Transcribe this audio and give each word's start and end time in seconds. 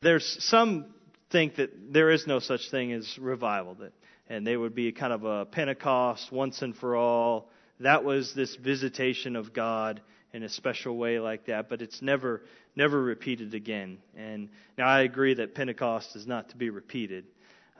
There's 0.00 0.36
some 0.44 0.94
think 1.30 1.56
that 1.56 1.92
there 1.92 2.10
is 2.10 2.26
no 2.26 2.38
such 2.38 2.70
thing 2.70 2.92
as 2.92 3.18
revival, 3.18 3.74
that, 3.76 3.92
and 4.28 4.46
they 4.46 4.56
would 4.56 4.74
be 4.74 4.92
kind 4.92 5.12
of 5.12 5.24
a 5.24 5.44
Pentecost 5.44 6.30
once 6.30 6.62
and 6.62 6.76
for 6.76 6.94
all. 6.94 7.50
That 7.80 8.04
was 8.04 8.32
this 8.32 8.54
visitation 8.54 9.34
of 9.34 9.52
God 9.52 10.00
in 10.32 10.44
a 10.44 10.48
special 10.48 10.96
way 10.96 11.18
like 11.18 11.46
that, 11.46 11.68
but 11.68 11.82
it's 11.82 12.00
never 12.00 12.42
never 12.76 13.02
repeated 13.02 13.54
again. 13.54 13.98
And 14.16 14.50
now 14.76 14.86
I 14.86 15.00
agree 15.00 15.34
that 15.34 15.56
Pentecost 15.56 16.14
is 16.14 16.28
not 16.28 16.50
to 16.50 16.56
be 16.56 16.70
repeated, 16.70 17.24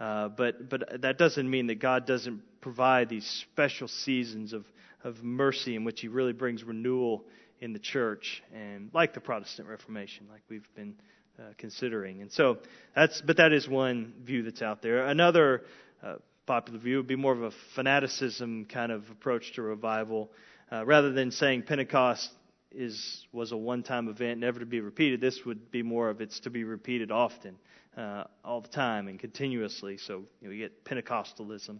uh, 0.00 0.28
but 0.28 0.68
but 0.68 1.02
that 1.02 1.18
doesn't 1.18 1.48
mean 1.48 1.68
that 1.68 1.78
God 1.78 2.04
doesn't 2.04 2.42
provide 2.60 3.08
these 3.08 3.26
special 3.52 3.86
seasons 3.86 4.52
of 4.52 4.64
of 5.04 5.22
mercy 5.22 5.76
in 5.76 5.84
which 5.84 6.00
He 6.00 6.08
really 6.08 6.32
brings 6.32 6.64
renewal 6.64 7.24
in 7.60 7.72
the 7.72 7.78
church, 7.78 8.42
and 8.52 8.90
like 8.92 9.14
the 9.14 9.20
Protestant 9.20 9.68
Reformation, 9.68 10.26
like 10.30 10.42
we've 10.48 10.68
been 10.74 10.96
uh, 11.38 11.42
considering. 11.56 12.20
And 12.20 12.32
so 12.32 12.58
that's, 12.94 13.20
but 13.20 13.36
that 13.36 13.52
is 13.52 13.68
one 13.68 14.12
view 14.24 14.42
that's 14.42 14.62
out 14.62 14.82
there. 14.82 15.06
Another 15.06 15.62
uh, 16.02 16.16
popular 16.46 16.78
view 16.78 16.96
would 16.96 17.06
be 17.06 17.16
more 17.16 17.32
of 17.32 17.42
a 17.42 17.52
fanaticism 17.74 18.66
kind 18.66 18.90
of 18.90 19.08
approach 19.10 19.52
to 19.54 19.62
revival, 19.62 20.30
uh, 20.72 20.84
rather 20.84 21.12
than 21.12 21.30
saying 21.30 21.62
Pentecost 21.62 22.30
is 22.70 23.24
was 23.32 23.52
a 23.52 23.56
one-time 23.56 24.08
event, 24.08 24.40
never 24.40 24.60
to 24.60 24.66
be 24.66 24.80
repeated. 24.80 25.20
This 25.20 25.40
would 25.46 25.70
be 25.70 25.82
more 25.82 26.10
of 26.10 26.20
it's 26.20 26.40
to 26.40 26.50
be 26.50 26.64
repeated 26.64 27.10
often, 27.10 27.56
uh, 27.96 28.24
all 28.44 28.60
the 28.60 28.68
time 28.68 29.08
and 29.08 29.18
continuously. 29.18 29.98
So 29.98 30.24
you 30.40 30.48
know, 30.48 30.56
get 30.56 30.84
Pentecostalism 30.84 31.78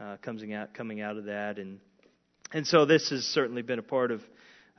uh, 0.00 0.16
coming 0.22 0.54
out 0.54 0.74
coming 0.74 1.00
out 1.00 1.16
of 1.16 1.26
that, 1.26 1.58
and 1.58 1.80
and 2.52 2.66
so 2.66 2.84
this 2.84 3.10
has 3.10 3.24
certainly 3.24 3.62
been 3.62 3.78
a 3.78 3.82
part 3.82 4.10
of 4.10 4.22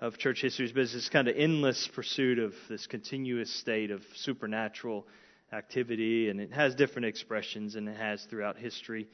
of 0.02 0.18
church 0.18 0.42
history, 0.42 0.66
it's 0.66 0.94
this 0.94 1.10
kind 1.10 1.28
of 1.28 1.36
endless 1.38 1.90
pursuit 1.94 2.40
of 2.40 2.54
this 2.70 2.88
continuous 2.88 3.54
state 3.54 3.92
of 3.92 4.02
supernatural 4.16 5.06
activity, 5.52 6.30
and 6.30 6.42
it 6.42 6.52
has 6.52 6.76
different 6.76 7.06
expressions, 7.06 7.76
and 7.76 7.88
it 7.88 7.98
has 7.98 8.24
throughout 8.30 8.58
history. 8.58 9.08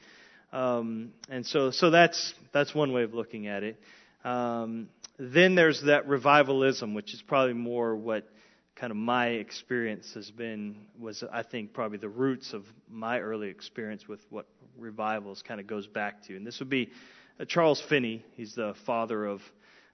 Um, 0.52 1.12
and 1.28 1.46
so, 1.46 1.70
so 1.70 1.90
that's 1.90 2.34
that's 2.52 2.74
one 2.74 2.92
way 2.92 3.02
of 3.02 3.14
looking 3.14 3.46
at 3.46 3.62
it. 3.62 3.80
Um, 4.24 4.88
then 5.18 5.54
there's 5.54 5.82
that 5.82 6.08
revivalism, 6.08 6.94
which 6.94 7.14
is 7.14 7.22
probably 7.22 7.54
more 7.54 7.94
what 7.94 8.28
kind 8.74 8.90
of 8.90 8.96
my 8.96 9.28
experience 9.28 10.12
has 10.14 10.30
been. 10.30 10.76
Was 10.98 11.22
I 11.30 11.42
think 11.42 11.72
probably 11.72 11.98
the 11.98 12.08
roots 12.08 12.52
of 12.52 12.64
my 12.90 13.20
early 13.20 13.48
experience 13.48 14.08
with 14.08 14.20
what 14.30 14.46
revivals 14.76 15.42
kind 15.42 15.60
of 15.60 15.66
goes 15.66 15.86
back 15.86 16.24
to, 16.24 16.36
and 16.36 16.46
this 16.46 16.58
would 16.58 16.70
be 16.70 16.90
uh, 17.38 17.44
Charles 17.44 17.80
Finney. 17.88 18.24
He's 18.34 18.54
the 18.54 18.74
father 18.86 19.24
of 19.26 19.40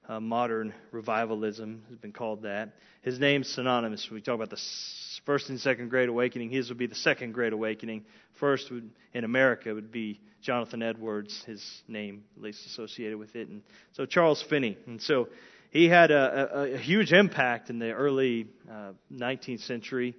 uh, 0.09 0.21
modern 0.21 0.75
revivalism 0.93 1.83
has 1.89 1.99
been 1.99 2.13
called 2.13 2.43
that. 2.43 2.75
His 3.03 3.19
name's 3.19 3.49
synonymous. 3.49 4.09
We 4.11 4.21
talk 4.21 4.35
about 4.35 4.51
the 4.51 4.61
first 5.25 5.49
and 5.49 5.61
second 5.61 5.91
Great 5.91 6.09
Awakening. 6.09 6.51
His 6.51 6.69
would 6.69 6.79
be 6.79 6.87
the 6.87 6.95
second 6.95 7.33
Great 7.33 7.53
Awakening. 7.53 8.05
First 8.39 8.71
would, 8.71 8.91
in 9.15 9.25
America 9.25 9.75
would 9.75 9.91
be 9.91 10.21
Jonathan 10.43 10.83
Edwards, 10.83 11.43
his 11.47 11.83
name 11.89 12.25
at 12.37 12.43
least 12.43 12.67
associated 12.67 13.19
with 13.19 13.35
it. 13.35 13.49
And 13.49 13.63
so 13.93 14.07
Charles 14.07 14.43
Finney. 14.43 14.77
And 14.87 15.03
so 15.03 15.29
he 15.71 15.89
had 15.89 16.11
a, 16.11 16.51
a, 16.55 16.75
a 16.75 16.79
huge 16.79 17.13
impact 17.13 17.71
in 17.71 17.79
the 17.79 17.91
early 17.93 18.47
uh, 18.71 18.93
19th 19.13 19.67
century. 19.67 20.15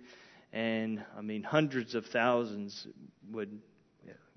And 0.51 1.03
I 1.17 1.21
mean, 1.21 1.43
hundreds 1.43 1.95
of 1.95 2.05
thousands 2.07 2.87
would 3.31 3.59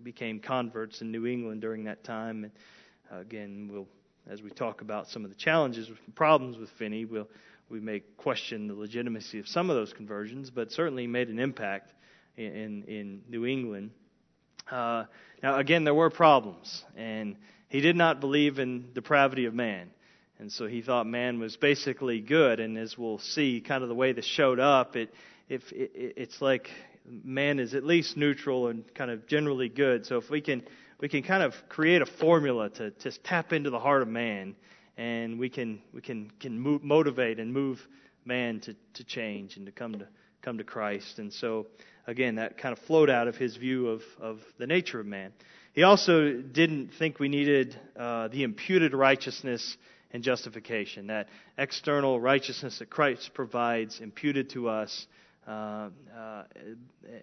became 0.02 0.40
converts 0.40 1.00
in 1.00 1.10
New 1.10 1.26
England 1.26 1.60
during 1.60 1.84
that 1.84 2.04
time. 2.04 2.44
And 2.44 3.20
again, 3.20 3.68
we'll 3.70 3.88
as 4.28 4.42
we 4.42 4.50
talk 4.50 4.80
about 4.80 5.08
some 5.08 5.24
of 5.24 5.30
the 5.30 5.36
challenges 5.36 5.88
and 5.88 6.14
problems 6.14 6.58
with 6.58 6.70
Finney, 6.70 7.04
we'll, 7.04 7.28
we 7.68 7.80
may 7.80 8.00
question 8.16 8.66
the 8.66 8.74
legitimacy 8.74 9.38
of 9.38 9.48
some 9.48 9.70
of 9.70 9.76
those 9.76 9.92
conversions, 9.92 10.50
but 10.50 10.72
certainly 10.72 11.06
made 11.06 11.28
an 11.28 11.38
impact 11.38 11.92
in, 12.36 12.44
in, 12.44 12.82
in 12.84 13.22
New 13.28 13.46
England. 13.46 13.90
Uh, 14.70 15.04
now, 15.42 15.58
again, 15.58 15.84
there 15.84 15.94
were 15.94 16.10
problems, 16.10 16.84
and 16.96 17.36
he 17.68 17.80
did 17.80 17.96
not 17.96 18.20
believe 18.20 18.58
in 18.58 18.92
depravity 18.92 19.46
of 19.46 19.54
man. 19.54 19.90
And 20.38 20.50
so 20.50 20.66
he 20.66 20.80
thought 20.80 21.06
man 21.06 21.38
was 21.38 21.56
basically 21.56 22.20
good, 22.20 22.60
and 22.60 22.78
as 22.78 22.96
we'll 22.96 23.18
see, 23.18 23.60
kind 23.60 23.82
of 23.82 23.88
the 23.88 23.94
way 23.94 24.12
this 24.12 24.24
showed 24.24 24.58
up, 24.58 24.96
it, 24.96 25.12
if 25.48 25.70
it, 25.72 25.92
it's 25.94 26.40
like 26.40 26.70
man 27.24 27.58
is 27.58 27.74
at 27.74 27.84
least 27.84 28.16
neutral 28.16 28.68
and 28.68 28.84
kind 28.94 29.10
of 29.10 29.26
generally 29.26 29.68
good. 29.68 30.06
So 30.06 30.16
if 30.16 30.30
we 30.30 30.40
can 30.40 30.62
we 31.00 31.08
can 31.08 31.22
kind 31.22 31.42
of 31.42 31.54
create 31.68 32.02
a 32.02 32.06
formula 32.06 32.68
to 32.70 32.90
just 32.92 33.24
tap 33.24 33.52
into 33.52 33.70
the 33.70 33.78
heart 33.78 34.02
of 34.02 34.08
man, 34.08 34.54
and 34.96 35.38
we 35.38 35.48
can 35.48 35.82
we 35.92 36.00
can 36.00 36.30
can 36.40 36.58
move, 36.58 36.82
motivate 36.82 37.38
and 37.38 37.52
move 37.52 37.86
man 38.24 38.60
to 38.60 38.76
to 38.94 39.04
change 39.04 39.56
and 39.56 39.66
to 39.66 39.72
come 39.72 39.92
to 39.98 40.06
come 40.42 40.58
to 40.58 40.64
Christ. 40.64 41.18
And 41.18 41.32
so 41.32 41.66
again, 42.06 42.36
that 42.36 42.58
kind 42.58 42.72
of 42.76 42.78
flowed 42.84 43.10
out 43.10 43.28
of 43.28 43.36
his 43.36 43.56
view 43.56 43.88
of 43.88 44.02
of 44.20 44.40
the 44.58 44.66
nature 44.66 45.00
of 45.00 45.06
man. 45.06 45.32
He 45.72 45.84
also 45.84 46.32
didn't 46.32 46.94
think 46.98 47.18
we 47.18 47.28
needed 47.28 47.78
uh, 47.96 48.28
the 48.28 48.42
imputed 48.42 48.92
righteousness 48.92 49.76
and 50.12 50.22
justification, 50.22 51.06
that 51.06 51.28
external 51.56 52.20
righteousness 52.20 52.80
that 52.80 52.90
Christ 52.90 53.30
provides 53.34 54.00
imputed 54.00 54.50
to 54.50 54.68
us. 54.68 55.06
Uh, 55.46 55.90
uh, 56.16 56.44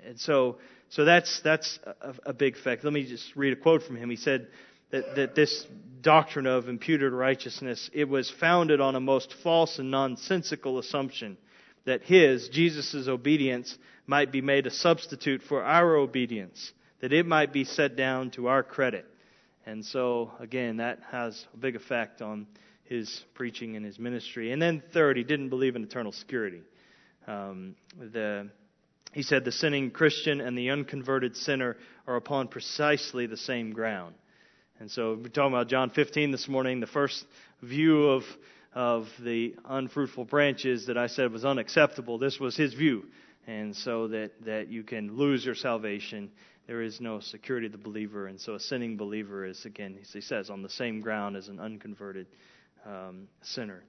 and 0.05 0.19
so 0.19 0.57
so 0.89 1.05
that's, 1.05 1.41
that's 1.41 1.79
a, 1.85 2.15
a 2.27 2.33
big 2.33 2.57
fact. 2.57 2.83
Let 2.83 2.93
me 2.93 3.05
just 3.05 3.35
read 3.35 3.53
a 3.53 3.55
quote 3.57 3.83
from 3.83 3.97
him. 3.97 4.09
He 4.09 4.15
said 4.15 4.47
that, 4.91 5.15
that 5.15 5.35
this 5.35 5.65
doctrine 6.01 6.45
of 6.45 6.69
imputed 6.69 7.11
righteousness, 7.11 7.89
it 7.93 8.07
was 8.07 8.29
founded 8.29 8.79
on 8.79 8.95
a 8.95 8.99
most 8.99 9.33
false 9.43 9.79
and 9.79 9.91
nonsensical 9.91 10.79
assumption 10.79 11.37
that 11.85 12.03
his, 12.03 12.49
Jesus' 12.49 13.07
obedience, 13.07 13.77
might 14.05 14.31
be 14.31 14.41
made 14.41 14.65
a 14.65 14.71
substitute 14.71 15.41
for 15.41 15.63
our 15.63 15.95
obedience, 15.95 16.71
that 17.01 17.11
it 17.11 17.25
might 17.25 17.51
be 17.51 17.65
set 17.65 17.95
down 17.95 18.31
to 18.31 18.47
our 18.47 18.63
credit. 18.63 19.05
And 19.65 19.85
so, 19.85 20.31
again, 20.39 20.77
that 20.77 20.99
has 21.11 21.45
a 21.53 21.57
big 21.57 21.75
effect 21.75 22.21
on 22.21 22.47
his 22.85 23.23
preaching 23.33 23.75
and 23.75 23.85
his 23.85 23.99
ministry. 23.99 24.53
And 24.53 24.61
then, 24.61 24.81
third, 24.93 25.17
he 25.17 25.23
didn't 25.23 25.49
believe 25.49 25.75
in 25.75 25.83
eternal 25.83 26.13
security. 26.13 26.61
Um, 27.27 27.75
the 27.99 28.49
he 29.13 29.23
said 29.23 29.45
the 29.45 29.51
sinning 29.51 29.91
Christian 29.91 30.41
and 30.41 30.57
the 30.57 30.69
unconverted 30.69 31.35
sinner 31.35 31.77
are 32.05 32.17
upon 32.17 32.49
precisely 32.49 33.25
the 33.25 33.37
same 33.37 33.71
ground. 33.71 34.15
And 34.79 34.91
so 34.91 35.17
we're 35.19 35.29
talking 35.29 35.53
about 35.53 35.69
John 35.69 35.89
15 35.89 36.31
this 36.31 36.47
morning. 36.47 36.81
The 36.81 36.87
first 36.87 37.25
view 37.63 38.09
of, 38.09 38.23
of 38.75 39.07
the 39.19 39.55
unfruitful 39.65 40.25
branches 40.25 40.85
that 40.85 40.97
I 40.97 41.07
said 41.07 41.31
was 41.31 41.45
unacceptable, 41.45 42.19
this 42.19 42.39
was 42.39 42.55
his 42.55 42.73
view. 42.73 43.05
And 43.47 43.75
so 43.75 44.09
that, 44.09 44.31
that 44.45 44.67
you 44.67 44.83
can 44.83 45.17
lose 45.17 45.43
your 45.43 45.55
salvation. 45.55 46.29
There 46.67 46.81
is 46.81 47.01
no 47.01 47.19
security 47.19 47.65
of 47.65 47.71
the 47.71 47.77
believer. 47.79 48.27
And 48.27 48.39
so 48.39 48.55
a 48.55 48.59
sinning 48.59 48.97
believer 48.97 49.45
is, 49.45 49.65
again, 49.65 49.97
he 50.13 50.21
says, 50.21 50.49
on 50.49 50.61
the 50.61 50.69
same 50.69 50.99
ground 51.01 51.37
as 51.37 51.47
an 51.47 51.59
unconverted 51.59 52.27
um, 52.85 53.29
sinner. 53.41 53.83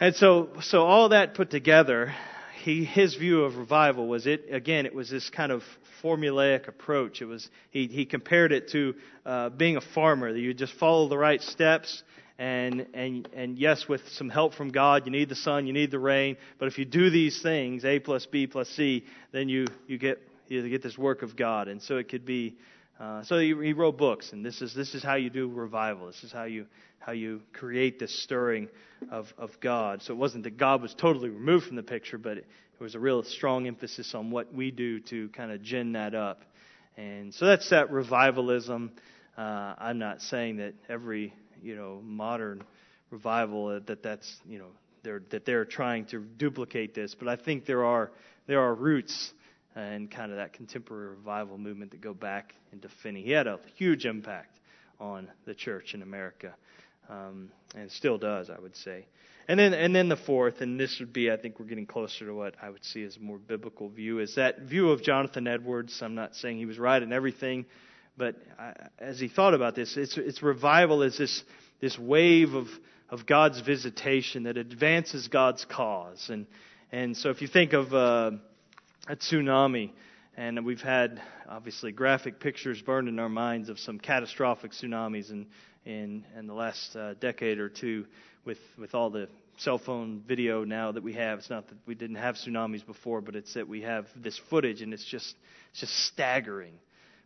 And 0.00 0.14
so, 0.16 0.48
so 0.60 0.82
all 0.82 1.10
that 1.10 1.34
put 1.34 1.50
together, 1.50 2.14
he, 2.62 2.84
his 2.84 3.14
view 3.14 3.44
of 3.44 3.56
revival 3.56 4.08
was 4.08 4.26
it 4.26 4.46
again 4.50 4.86
it 4.86 4.94
was 4.94 5.10
this 5.10 5.30
kind 5.30 5.52
of 5.52 5.62
formulaic 6.02 6.68
approach. 6.68 7.22
It 7.22 7.26
was 7.26 7.48
he, 7.70 7.86
he 7.86 8.04
compared 8.04 8.52
it 8.52 8.70
to 8.70 8.94
uh, 9.24 9.50
being 9.50 9.76
a 9.76 9.80
farmer 9.80 10.32
that 10.32 10.38
you 10.38 10.52
just 10.52 10.74
follow 10.74 11.08
the 11.08 11.18
right 11.18 11.40
steps 11.40 12.02
and 12.36 12.86
and 12.94 13.28
and 13.32 13.56
yes 13.56 13.88
with 13.88 14.00
some 14.08 14.28
help 14.28 14.54
from 14.54 14.72
god 14.72 15.06
you 15.06 15.12
need 15.12 15.28
the 15.28 15.36
sun 15.36 15.68
you 15.68 15.72
need 15.72 15.92
the 15.92 15.98
rain 16.00 16.36
but 16.58 16.66
if 16.66 16.78
you 16.78 16.84
do 16.84 17.08
these 17.08 17.40
things 17.40 17.84
a 17.84 18.00
plus 18.00 18.26
b 18.26 18.48
plus 18.48 18.68
c 18.70 19.04
then 19.30 19.48
you 19.48 19.64
you 19.86 19.98
get 19.98 20.20
you 20.48 20.68
get 20.68 20.82
this 20.82 20.98
work 20.98 21.22
of 21.22 21.36
god. 21.36 21.68
And 21.68 21.80
so 21.82 21.96
it 21.96 22.08
could 22.08 22.24
be 22.24 22.56
uh, 23.00 23.22
so 23.24 23.38
he, 23.38 23.54
he 23.62 23.72
wrote 23.72 23.96
books 23.96 24.32
and 24.32 24.44
this 24.44 24.62
is 24.62 24.74
this 24.74 24.94
is 24.94 25.02
how 25.02 25.14
you 25.14 25.30
do 25.30 25.48
revival 25.48 26.06
this 26.06 26.22
is 26.22 26.32
how 26.32 26.44
you 26.44 26.66
how 27.04 27.12
you 27.12 27.42
create 27.52 27.98
this 27.98 28.22
stirring 28.22 28.68
of, 29.10 29.26
of 29.36 29.50
God. 29.60 30.02
So 30.02 30.14
it 30.14 30.16
wasn't 30.16 30.44
that 30.44 30.56
God 30.56 30.80
was 30.80 30.94
totally 30.94 31.28
removed 31.28 31.66
from 31.66 31.76
the 31.76 31.82
picture, 31.82 32.18
but 32.18 32.38
it, 32.38 32.46
it 32.78 32.82
was 32.82 32.94
a 32.94 32.98
real 32.98 33.22
strong 33.22 33.66
emphasis 33.66 34.14
on 34.14 34.30
what 34.30 34.52
we 34.52 34.70
do 34.70 35.00
to 35.00 35.28
kind 35.30 35.52
of 35.52 35.62
gin 35.62 35.92
that 35.92 36.14
up. 36.14 36.42
And 36.96 37.34
so 37.34 37.46
that's 37.46 37.68
that 37.70 37.90
revivalism. 37.90 38.92
Uh, 39.36 39.74
I'm 39.78 39.98
not 39.98 40.22
saying 40.22 40.58
that 40.58 40.74
every 40.88 41.34
you 41.62 41.76
know 41.76 42.00
modern 42.04 42.62
revival 43.10 43.68
uh, 43.68 43.80
that 43.86 44.02
that's 44.02 44.32
you 44.48 44.58
know 44.58 44.68
they're, 45.02 45.22
that 45.30 45.44
they're 45.44 45.64
trying 45.64 46.06
to 46.06 46.20
duplicate 46.20 46.94
this, 46.94 47.14
but 47.18 47.28
I 47.28 47.36
think 47.36 47.66
there 47.66 47.84
are 47.84 48.12
there 48.46 48.60
are 48.60 48.74
roots 48.74 49.32
and 49.74 50.10
kind 50.10 50.30
of 50.30 50.38
that 50.38 50.52
contemporary 50.52 51.08
revival 51.08 51.58
movement 51.58 51.90
that 51.90 52.00
go 52.00 52.14
back 52.14 52.54
into 52.72 52.88
Finney. 53.02 53.22
He 53.22 53.30
had 53.30 53.46
a 53.46 53.58
huge 53.76 54.06
impact 54.06 54.60
on 55.00 55.28
the 55.46 55.54
church 55.54 55.94
in 55.94 56.02
America 56.02 56.54
um, 57.08 57.50
and 57.74 57.90
still 57.90 58.18
does, 58.18 58.50
I 58.50 58.60
would 58.60 58.76
say. 58.76 59.06
And 59.46 59.58
then, 59.58 59.74
and 59.74 59.94
then 59.94 60.08
the 60.08 60.16
fourth, 60.16 60.60
and 60.60 60.80
this 60.80 60.96
would 61.00 61.12
be, 61.12 61.30
I 61.30 61.36
think 61.36 61.60
we're 61.60 61.66
getting 61.66 61.86
closer 61.86 62.24
to 62.26 62.34
what 62.34 62.54
I 62.62 62.70
would 62.70 62.84
see 62.84 63.04
as 63.04 63.16
a 63.16 63.20
more 63.20 63.36
biblical 63.36 63.90
view, 63.90 64.20
is 64.20 64.36
that 64.36 64.60
view 64.60 64.90
of 64.90 65.02
Jonathan 65.02 65.46
Edwards. 65.46 66.00
I'm 66.00 66.14
not 66.14 66.34
saying 66.36 66.56
he 66.56 66.66
was 66.66 66.78
right 66.78 67.02
in 67.02 67.12
everything, 67.12 67.66
but 68.16 68.36
I, 68.58 68.72
as 68.98 69.20
he 69.20 69.28
thought 69.28 69.52
about 69.52 69.74
this, 69.74 69.96
it's, 69.98 70.16
it's 70.16 70.42
revival 70.42 71.02
is 71.02 71.18
this, 71.18 71.42
this 71.80 71.98
wave 71.98 72.54
of, 72.54 72.68
of 73.10 73.26
God's 73.26 73.60
visitation 73.60 74.44
that 74.44 74.56
advances 74.56 75.28
God's 75.28 75.66
cause. 75.66 76.30
And, 76.30 76.46
and 76.90 77.14
so 77.14 77.28
if 77.28 77.42
you 77.42 77.48
think 77.48 77.74
of, 77.74 77.92
uh, 77.92 78.30
a 79.08 79.16
tsunami. 79.16 79.90
And 80.36 80.64
we've 80.64 80.80
had, 80.80 81.22
obviously, 81.48 81.92
graphic 81.92 82.40
pictures 82.40 82.82
burned 82.82 83.08
in 83.08 83.18
our 83.18 83.28
minds 83.28 83.68
of 83.68 83.78
some 83.78 83.98
catastrophic 83.98 84.72
tsunamis 84.72 85.30
in, 85.30 85.46
in, 85.84 86.24
in 86.36 86.46
the 86.46 86.54
last 86.54 86.96
uh, 86.96 87.14
decade 87.14 87.58
or 87.58 87.68
two 87.68 88.06
with, 88.44 88.58
with 88.76 88.94
all 88.94 89.10
the 89.10 89.28
cell 89.58 89.78
phone 89.78 90.22
video 90.26 90.64
now 90.64 90.90
that 90.90 91.02
we 91.04 91.12
have. 91.12 91.38
It's 91.38 91.50
not 91.50 91.68
that 91.68 91.76
we 91.86 91.94
didn't 91.94 92.16
have 92.16 92.34
tsunamis 92.34 92.84
before, 92.84 93.20
but 93.20 93.36
it's 93.36 93.54
that 93.54 93.68
we 93.68 93.82
have 93.82 94.06
this 94.16 94.40
footage, 94.50 94.82
and 94.82 94.92
it's 94.92 95.04
just, 95.04 95.36
it's 95.70 95.80
just 95.80 96.06
staggering. 96.06 96.74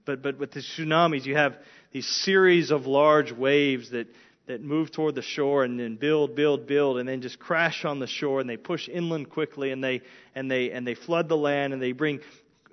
But, 0.04 0.22
but 0.22 0.38
with 0.38 0.52
the 0.52 0.60
tsunamis, 0.60 1.24
you 1.24 1.36
have 1.36 1.56
these 1.92 2.06
series 2.06 2.70
of 2.70 2.86
large 2.86 3.32
waves 3.32 3.90
that, 3.90 4.08
that 4.48 4.62
move 4.62 4.90
toward 4.90 5.14
the 5.14 5.22
shore 5.22 5.64
and 5.64 5.78
then 5.78 5.96
build, 5.96 6.34
build, 6.34 6.66
build, 6.66 6.98
and 6.98 7.08
then 7.08 7.20
just 7.20 7.38
crash 7.38 7.84
on 7.84 8.00
the 8.00 8.06
shore, 8.06 8.40
and 8.40 8.50
they 8.50 8.56
push 8.56 8.88
inland 8.88 9.30
quickly, 9.30 9.70
and 9.70 9.82
they, 9.82 10.02
and 10.34 10.50
they, 10.50 10.70
and 10.70 10.86
they 10.86 10.94
flood 10.94 11.28
the 11.28 11.36
land, 11.36 11.72
and 11.72 11.80
they 11.80 11.92
bring 11.92 12.20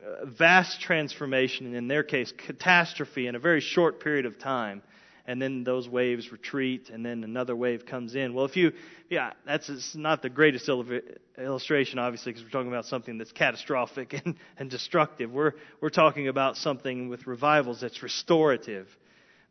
uh, 0.03 0.25
vast 0.25 0.81
transformation, 0.81 1.67
and 1.67 1.75
in 1.75 1.87
their 1.87 2.03
case, 2.03 2.33
catastrophe 2.47 3.27
in 3.27 3.35
a 3.35 3.39
very 3.39 3.61
short 3.61 3.99
period 3.99 4.25
of 4.25 4.39
time 4.39 4.81
and 5.27 5.41
then 5.41 5.63
those 5.63 5.89
waves 5.89 6.31
retreat, 6.31 6.89
and 6.91 7.05
then 7.05 7.23
another 7.23 7.55
wave 7.55 7.85
comes 7.85 8.15
in. 8.15 8.33
Well, 8.33 8.45
if 8.45 8.55
you, 8.55 8.73
yeah, 9.09 9.31
that's 9.45 9.95
not 9.95 10.21
the 10.21 10.29
greatest 10.29 10.69
illustration, 11.37 11.99
obviously, 11.99 12.31
because 12.31 12.43
we're 12.43 12.51
talking 12.51 12.71
about 12.71 12.85
something 12.85 13.17
that's 13.17 13.31
catastrophic 13.31 14.13
and, 14.25 14.35
and 14.57 14.69
destructive. 14.69 15.31
We're, 15.31 15.53
we're 15.81 15.89
talking 15.89 16.27
about 16.27 16.57
something 16.57 17.09
with 17.09 17.25
revivals 17.25 17.81
that's 17.81 18.03
restorative. 18.03 18.87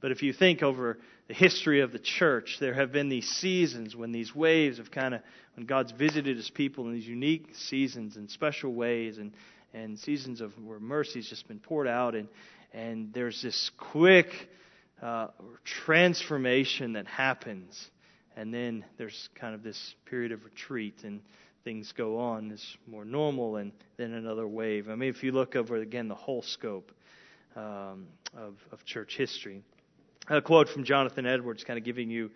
But 0.05 0.13
if 0.13 0.23
you 0.23 0.35
think 0.35 0.63
over 0.63 0.99
the 1.29 1.33
history 1.33 1.81
of 1.81 1.91
the 1.91 1.99
church, 1.99 2.59
there 2.61 2.75
have 2.75 2.93
been 2.93 3.09
these 3.09 3.27
seasons 3.27 3.97
when 3.97 4.13
these 4.13 4.35
waves 4.35 4.77
have 4.77 4.91
kind 4.91 5.15
of, 5.15 5.23
when 5.57 5.65
God's 5.65 5.93
visited 5.93 6.37
his 6.37 6.51
people 6.51 6.87
in 6.87 6.93
these 6.93 7.09
unique 7.09 7.47
seasons 7.55 8.17
and 8.17 8.31
special 8.31 8.75
ways 8.75 9.17
and, 9.17 9.33
and 9.73 9.99
seasons 9.99 10.43
of 10.43 10.53
where 10.63 10.79
mercy's 10.79 11.27
just 11.27 11.49
been 11.49 11.59
poured 11.59 11.89
out 11.89 12.15
and, 12.15 12.29
and 12.75 13.15
there's 13.15 13.41
this 13.41 13.71
quick 13.79 14.51
uh, 15.01 15.29
transformation 15.65 16.93
that 16.93 17.07
happens. 17.07 17.89
And 18.37 18.53
then 18.53 18.85
there's 18.99 19.31
kind 19.37 19.55
of 19.55 19.63
this 19.63 19.95
period 20.05 20.33
of 20.33 20.45
retreat, 20.45 20.97
and 21.05 21.23
things 21.65 21.95
go 21.97 22.19
on 22.19 22.53
as 22.53 22.63
more 22.87 23.07
normal, 23.07 23.57
and 23.57 23.73
then 23.97 24.13
another 24.13 24.47
wave. 24.47 24.91
I 24.91 24.97
mean, 24.97 25.09
if 25.09 25.25
you 25.25 25.33
look 25.33 25.57
over 25.57 25.77
again 25.77 26.09
the 26.09 26.15
whole 26.15 26.43
scope 26.43 26.93
um, 27.57 28.09
of, 28.37 28.57
of 28.71 28.85
church 28.85 29.17
history, 29.17 29.63
a 30.29 30.43
quote 30.43 30.69
from 30.69 30.85
Jonathan 30.85 31.27
Edwards, 31.27 31.65
kind 31.65 31.79
of 31.79 31.85
giving 31.85 32.11
you 32.11 32.31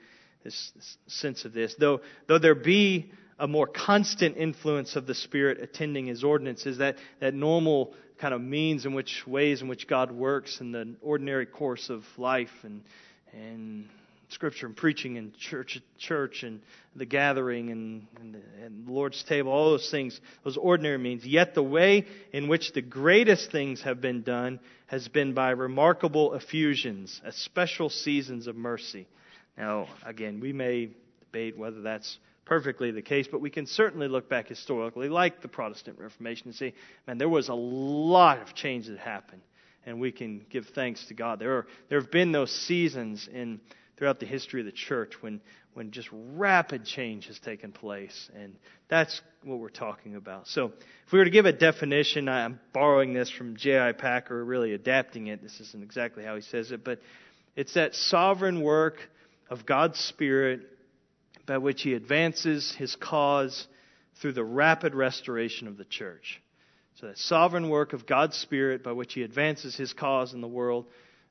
this, 0.45 0.73
this 0.75 0.97
sense 1.07 1.45
of 1.45 1.53
this. 1.53 1.75
Though, 1.79 2.01
though 2.27 2.39
there 2.39 2.55
be 2.55 3.13
a 3.39 3.47
more 3.47 3.67
constant 3.67 4.37
influence 4.37 4.97
of 4.97 5.07
the 5.07 5.15
Spirit 5.15 5.61
attending 5.61 6.07
His 6.07 6.25
ordinances, 6.25 6.79
that, 6.79 6.97
that 7.21 7.35
normal 7.35 7.95
kind 8.19 8.35
of 8.35 8.41
means 8.41 8.85
in 8.85 8.95
which 8.95 9.27
ways 9.27 9.63
in 9.63 9.69
which 9.69 9.87
God 9.87 10.11
works 10.11 10.61
in 10.61 10.73
the 10.73 10.97
ordinary 11.03 11.47
course 11.47 11.89
of 11.89 12.05
life 12.17 12.51
and 12.65 12.83
and 13.33 13.89
scripture 14.29 14.67
and 14.67 14.77
preaching 14.77 15.17
and 15.17 15.37
church 15.37 15.81
church 15.99 16.43
and 16.43 16.61
the 16.95 17.07
gathering 17.07 17.71
and, 17.71 18.07
and, 18.21 18.35
the, 18.35 18.65
and 18.65 18.87
the 18.87 18.93
Lord's 18.93 19.23
table, 19.25 19.51
all 19.53 19.71
those 19.71 19.91
things, 19.91 20.21
those 20.45 20.57
ordinary 20.57 20.99
means. 20.99 21.25
Yet 21.25 21.55
the 21.55 21.63
way 21.63 22.07
in 22.33 22.49
which 22.49 22.73
the 22.73 22.83
greatest 22.83 23.51
things 23.51 23.83
have 23.83 24.01
been 24.01 24.23
done 24.23 24.61
has 24.87 25.09
been 25.09 25.35
by 25.35 25.51
remarkable 25.51 26.35
effusions, 26.35 27.21
as 27.25 27.35
special 27.37 27.89
seasons 27.89 28.47
of 28.47 28.57
mercy. 28.57 29.07
Now, 29.57 29.89
again, 30.05 30.41
we 30.41 30.53
may 30.53 30.91
debate 31.21 31.59
whether 31.59 31.83
that's 31.83 32.19
perfectly 32.45 32.91
the 32.91 33.03
case, 33.03 33.29
but 33.31 33.41
we 33.41 33.51
can 33.51 33.67
certainly 33.67 34.09
look 34.09 34.29
back 34.29 34.49
historically, 34.49 35.09
like 35.09 35.43
the 35.43 35.49
Protestant 35.49 35.99
Reformation, 35.99 36.47
and 36.47 36.55
say, 36.55 36.75
man, 37.07 37.19
there 37.19 37.29
was 37.29 37.49
a 37.49 37.55
lot 37.55 38.41
of 38.41 38.55
change 38.55 38.87
that 38.87 38.99
happened, 38.99 39.43
and 39.85 40.01
we 40.01 40.13
can 40.13 40.47
give 40.49 40.67
thanks 40.75 41.05
to 41.07 41.15
God. 41.15 41.39
There, 41.39 41.59
are, 41.59 41.67
there 41.91 42.01
have 42.01 42.11
been 42.11 42.33
those 42.33 42.51
seasons 42.51 43.29
in 43.31 43.61
throughout 43.99 44.21
the 44.21 44.27
history 44.27 44.61
of 44.61 44.67
the 44.67 44.73
church 44.73 45.21
when, 45.21 45.41
when 45.75 45.91
just 45.91 46.09
rapid 46.13 46.85
change 46.85 47.27
has 47.27 47.39
taken 47.41 47.73
place, 47.73 48.31
and 48.35 48.55
that's 48.89 49.21
what 49.43 49.59
we're 49.59 49.69
talking 49.69 50.15
about. 50.15 50.47
So, 50.47 50.67
if 51.07 51.13
we 51.13 51.19
were 51.19 51.25
to 51.25 51.31
give 51.31 51.47
a 51.47 51.53
definition, 51.53 52.29
I'm 52.29 52.61
borrowing 52.73 53.13
this 53.13 53.29
from 53.29 53.57
J.I. 53.57 53.93
Packer, 53.93 54.45
really 54.45 54.73
adapting 54.73 55.27
it. 55.27 55.43
This 55.43 55.61
isn't 55.61 55.83
exactly 55.83 56.25
how 56.25 56.37
he 56.37 56.43
says 56.43 56.71
it, 56.71 56.85
but 56.85 57.01
it's 57.57 57.75
that 57.75 57.95
sovereign 57.95 58.63
work 58.63 58.97
of 59.51 59.67
God's 59.67 59.99
Spirit 59.99 60.61
by 61.45 61.59
which 61.59 61.83
he 61.83 61.95
advances 61.95 62.75
his 62.79 62.95
cause 62.95 63.67
through 64.21 64.33
the 64.33 64.45
rapid 64.45 64.95
restoration 64.95 65.67
of 65.67 65.77
the 65.77 65.85
church. 65.85 66.41
So, 67.01 67.09
that 67.09 67.19
sovereign 67.19 67.69
work 67.69 67.95
of 67.95 68.07
God's 68.07 68.37
Spirit 68.37 68.85
by 68.85 68.93
which 68.93 69.15
he 69.15 69.23
advances 69.23 69.77
his 69.77 69.93
cause 69.93 70.35
in 70.35 70.41
the 70.41 70.49
world 70.49 70.87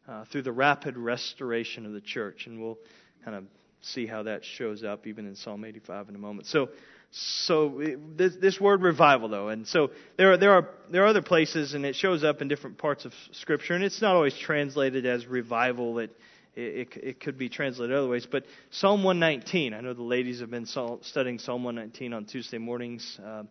uh, 0.08 0.26
through 0.32 0.44
the 0.44 0.52
rapid 0.52 0.98
restoration 0.98 1.86
of 1.86 1.94
the 1.94 2.02
church. 2.02 2.48
And 2.48 2.62
we'll 2.62 2.78
kind 3.24 3.38
of 3.38 3.44
see 3.82 4.06
how 4.06 4.24
that 4.24 4.44
shows 4.44 4.84
up 4.84 5.08
even 5.08 5.28
in 5.28 5.36
Psalm 5.36 5.66
85 5.66 6.10
in 6.10 6.16
a 6.16 6.20
moment. 6.20 6.48
So, 6.48 6.70
so 7.12 7.82
this, 8.16 8.34
this 8.40 8.60
word 8.60 8.82
revival, 8.82 9.30
though, 9.30 9.50
and 9.50 9.66
so 9.68 9.92
there 10.18 10.34
are 10.34 10.38
there 10.38 10.52
are 10.52 10.70
there 10.92 11.04
are 11.04 11.08
other 11.08 11.22
places, 11.22 11.74
and 11.74 11.86
it 11.86 11.96
shows 11.96 12.24
up 12.24 12.42
in 12.42 12.50
different 12.50 12.78
parts 12.78 13.06
of 13.06 13.14
Scripture, 13.32 13.76
and 13.76 13.84
it's 13.84 14.02
not 14.02 14.16
always 14.16 14.38
translated 14.38 15.06
as 15.06 15.26
revival. 15.26 16.00
It 16.00 16.12
it, 16.58 16.90
it, 16.96 17.20
could 17.20 17.38
be 17.38 17.50
translated 17.50 17.96
other 17.96 18.08
ways. 18.08 18.28
But 18.30 18.46
Psalm 18.72 19.04
119, 19.04 19.74
I 19.74 19.82
know 19.82 19.94
the 19.94 20.02
ladies 20.02 20.40
have 20.40 20.50
been 20.50 20.66
studying 20.66 21.38
Psalm 21.38 21.64
119 21.64 22.14
on 22.14 22.26
Tuesday 22.26 22.58
mornings 22.58 23.20
uh, 23.24 23.44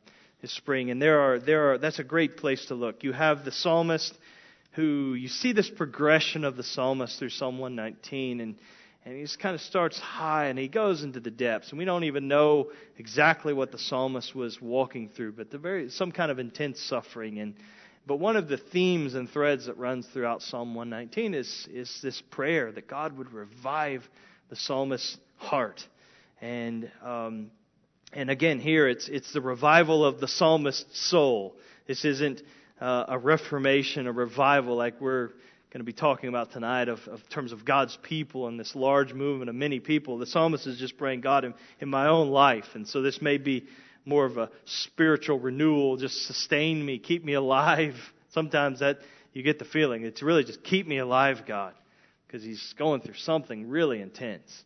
this 0.43 0.53
spring, 0.53 0.91
and 0.91 1.01
there 1.01 1.21
are 1.21 1.39
there 1.39 1.73
are 1.73 1.79
that's 1.79 1.99
a 1.99 2.05
great 2.05 2.37
place 2.37 2.67
to 2.67 2.75
look. 2.75 3.05
You 3.05 3.13
have 3.13 3.45
the 3.45 3.53
psalmist 3.53 4.13
who 4.77 5.15
you 5.15 5.29
see 5.29 5.53
this 5.53 5.69
progression 5.69 6.45
of 6.45 6.57
the 6.57 6.63
psalmist 6.63 7.19
through 7.19 7.31
Psalm 7.31 7.59
119, 7.59 8.41
and 8.41 8.55
and 9.05 9.15
he 9.15 9.23
just 9.23 9.39
kind 9.39 9.55
of 9.55 9.61
starts 9.61 10.01
high 10.01 10.47
and 10.47 10.59
he 10.59 10.67
goes 10.67 11.05
into 11.05 11.21
the 11.21 11.31
depths, 11.31 11.71
and 11.71 11.79
we 11.79 11.85
don't 11.85 12.05
even 12.05 12.29
know 12.29 12.71
exactly 12.99 13.53
what 13.53 13.71
the 13.73 13.79
psalmist 13.79 14.35
was 14.35 14.61
walking 14.61 15.09
through, 15.09 15.33
but 15.33 15.51
the 15.51 15.59
very 15.59 15.91
some 15.91 16.13
kind 16.13 16.31
of 16.31 16.39
intense 16.39 16.81
suffering 16.81 17.39
and 17.39 17.55
but 18.07 18.21
one 18.21 18.37
of 18.37 18.49
the 18.49 18.57
themes 18.57 19.15
and 19.15 19.29
threads 19.29 19.67
that 19.67 19.77
runs 19.79 20.07
throughout 20.07 20.41
Psalm 20.41 20.75
119 20.75 21.35
is, 21.35 21.69
is 21.73 21.99
this 22.03 22.23
prayer 22.31 22.71
that 22.71 22.87
God 22.87 23.19
would 23.19 23.33
revive 23.33 24.09
the 24.49 24.55
psalmist's 24.55 25.19
heart. 25.39 25.85
And, 26.41 26.89
um, 27.03 27.51
and 28.13 28.31
again, 28.31 28.61
here 28.61 28.87
it's, 28.87 29.09
it's 29.09 29.33
the 29.33 29.41
revival 29.41 30.05
of 30.05 30.21
the 30.21 30.29
psalmist's 30.29 31.01
soul. 31.11 31.57
This 31.89 32.05
isn't 32.05 32.43
uh, 32.81 33.05
a 33.09 33.19
reformation, 33.19 34.07
a 34.07 34.13
revival 34.13 34.77
like 34.77 35.01
we're 35.01 35.29
going 35.77 35.81
to 35.81 35.85
be 35.85 35.93
talking 35.93 36.29
about 36.29 36.53
tonight 36.53 36.89
of, 36.89 37.01
of 37.09 37.21
terms 37.29 37.53
of 37.53 37.65
God's 37.65 37.99
people 38.03 38.47
and 38.49 38.59
this 38.59 38.75
large 38.75 39.13
movement 39.13 39.49
of 39.49 39.55
many 39.55 39.81
people. 39.81 40.19
The 40.19 40.27
psalmist 40.27 40.67
is 40.67 40.79
just 40.79 40.97
praying, 40.97 41.21
God, 41.21 41.45
in, 41.45 41.55
in 41.81 41.89
my 41.89 42.09
own 42.09 42.29
life. 42.29 42.65
And 42.75 42.87
so 42.87 43.03
this 43.03 43.21
may 43.21 43.39
be 43.39 43.67
more 44.05 44.25
of 44.25 44.39
a 44.39 44.51
spiritual 44.65 45.39
renewal, 45.39 45.97
just 45.97 46.27
sustain 46.27 46.85
me, 46.85 46.99
keep 46.99 47.25
me 47.25 47.35
alive. 47.35 47.95
Sometimes 48.31 48.81
that 48.81 48.99
you 49.33 49.43
get 49.43 49.59
the 49.59 49.65
feeling 49.65 50.05
it's 50.05 50.23
really 50.23 50.45
just 50.45 50.63
keep 50.63 50.87
me 50.87 50.99
alive, 50.99 51.43
God, 51.47 51.75
because 52.27 52.43
he's 52.43 52.75
going 52.79 53.01
through 53.01 53.15
something 53.15 53.69
really 53.69 54.01
intense. 54.01 54.65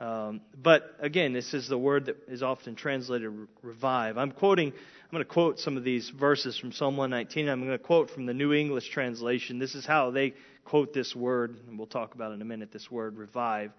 Um, 0.00 0.40
but 0.60 0.96
again, 0.98 1.32
this 1.32 1.54
is 1.54 1.68
the 1.68 1.78
word 1.78 2.06
that 2.06 2.16
is 2.28 2.42
often 2.42 2.74
translated 2.74 3.32
revive. 3.62 4.18
I'm 4.18 4.32
quoting, 4.32 4.72
I'm 5.12 5.16
going 5.16 5.26
to 5.26 5.30
quote 5.30 5.60
some 5.60 5.76
of 5.76 5.84
these 5.84 6.08
verses 6.08 6.56
from 6.56 6.72
Psalm 6.72 6.96
119. 6.96 7.46
I'm 7.46 7.60
going 7.60 7.72
to 7.72 7.84
quote 7.84 8.08
from 8.08 8.24
the 8.24 8.32
New 8.32 8.54
English 8.54 8.88
translation. 8.88 9.58
This 9.58 9.74
is 9.74 9.84
how 9.84 10.10
they 10.10 10.32
quote 10.64 10.94
this 10.94 11.14
word, 11.14 11.54
and 11.68 11.76
we'll 11.76 11.86
talk 11.86 12.14
about 12.14 12.32
in 12.32 12.40
a 12.40 12.46
minute 12.46 12.72
this 12.72 12.90
word 12.90 13.18
revive. 13.18 13.72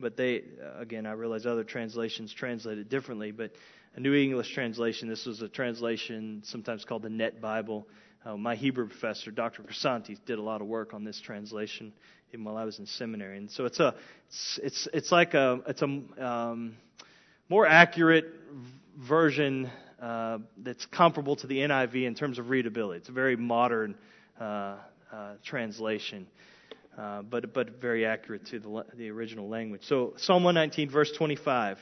But 0.00 0.16
they, 0.16 0.44
again, 0.78 1.04
I 1.04 1.12
realize 1.12 1.44
other 1.44 1.62
translations 1.62 2.32
translate 2.32 2.78
it 2.78 2.88
differently, 2.88 3.32
but 3.32 3.52
a 3.96 4.00
New 4.00 4.14
English 4.14 4.54
translation. 4.54 5.10
This 5.10 5.26
was 5.26 5.42
a 5.42 5.48
translation 5.48 6.40
sometimes 6.46 6.86
called 6.86 7.02
the 7.02 7.10
Net 7.10 7.38
Bible. 7.38 7.86
Uh, 8.24 8.38
my 8.38 8.54
Hebrew 8.54 8.88
professor, 8.88 9.30
Dr. 9.30 9.64
Grisanti, 9.64 10.16
did 10.24 10.38
a 10.38 10.42
lot 10.42 10.62
of 10.62 10.68
work 10.68 10.94
on 10.94 11.04
this 11.04 11.20
translation 11.20 11.92
even 12.32 12.46
while 12.46 12.56
I 12.56 12.64
was 12.64 12.78
in 12.78 12.86
seminary. 12.86 13.36
And 13.36 13.50
so 13.50 13.66
it's 13.66 13.78
a, 13.78 13.94
it's 14.28 14.60
it's, 14.62 14.88
it's 14.94 15.12
like 15.12 15.34
a 15.34 15.60
it's 15.66 15.82
a 15.82 16.26
um, 16.26 16.76
more 17.50 17.66
accurate 17.66 18.32
version 18.96 19.70
uh, 20.00 20.38
that's 20.58 20.86
comparable 20.86 21.36
to 21.36 21.46
the 21.46 21.58
NIV 21.58 22.06
in 22.06 22.14
terms 22.14 22.38
of 22.38 22.50
readability. 22.50 23.00
It's 23.00 23.08
a 23.08 23.12
very 23.12 23.36
modern 23.36 23.96
uh, 24.40 24.76
uh, 25.12 25.34
translation. 25.44 26.26
Uh, 26.96 27.22
but 27.22 27.54
but 27.54 27.80
very 27.80 28.04
accurate 28.04 28.46
to 28.46 28.58
the, 28.58 28.84
the 28.96 29.08
original 29.08 29.48
language. 29.48 29.82
So 29.84 30.14
Psalm 30.16 30.42
119, 30.42 30.90
verse 30.90 31.12
25. 31.16 31.78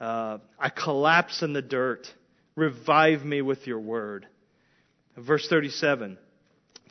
Uh, 0.00 0.38
I 0.58 0.68
collapse 0.68 1.42
in 1.42 1.52
the 1.52 1.62
dirt. 1.62 2.06
Revive 2.54 3.24
me 3.24 3.42
with 3.42 3.66
your 3.66 3.80
word. 3.80 4.28
Verse 5.16 5.48
37 5.48 6.18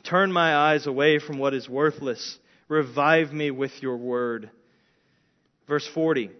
Turn 0.02 0.30
my 0.30 0.54
eyes 0.54 0.86
away 0.86 1.18
from 1.18 1.38
what 1.38 1.54
is 1.54 1.66
worthless. 1.66 2.38
Revive 2.68 3.32
me 3.32 3.50
with 3.50 3.72
your 3.80 3.96
word. 3.96 4.50
Verse 5.66 5.88
40 5.94 6.30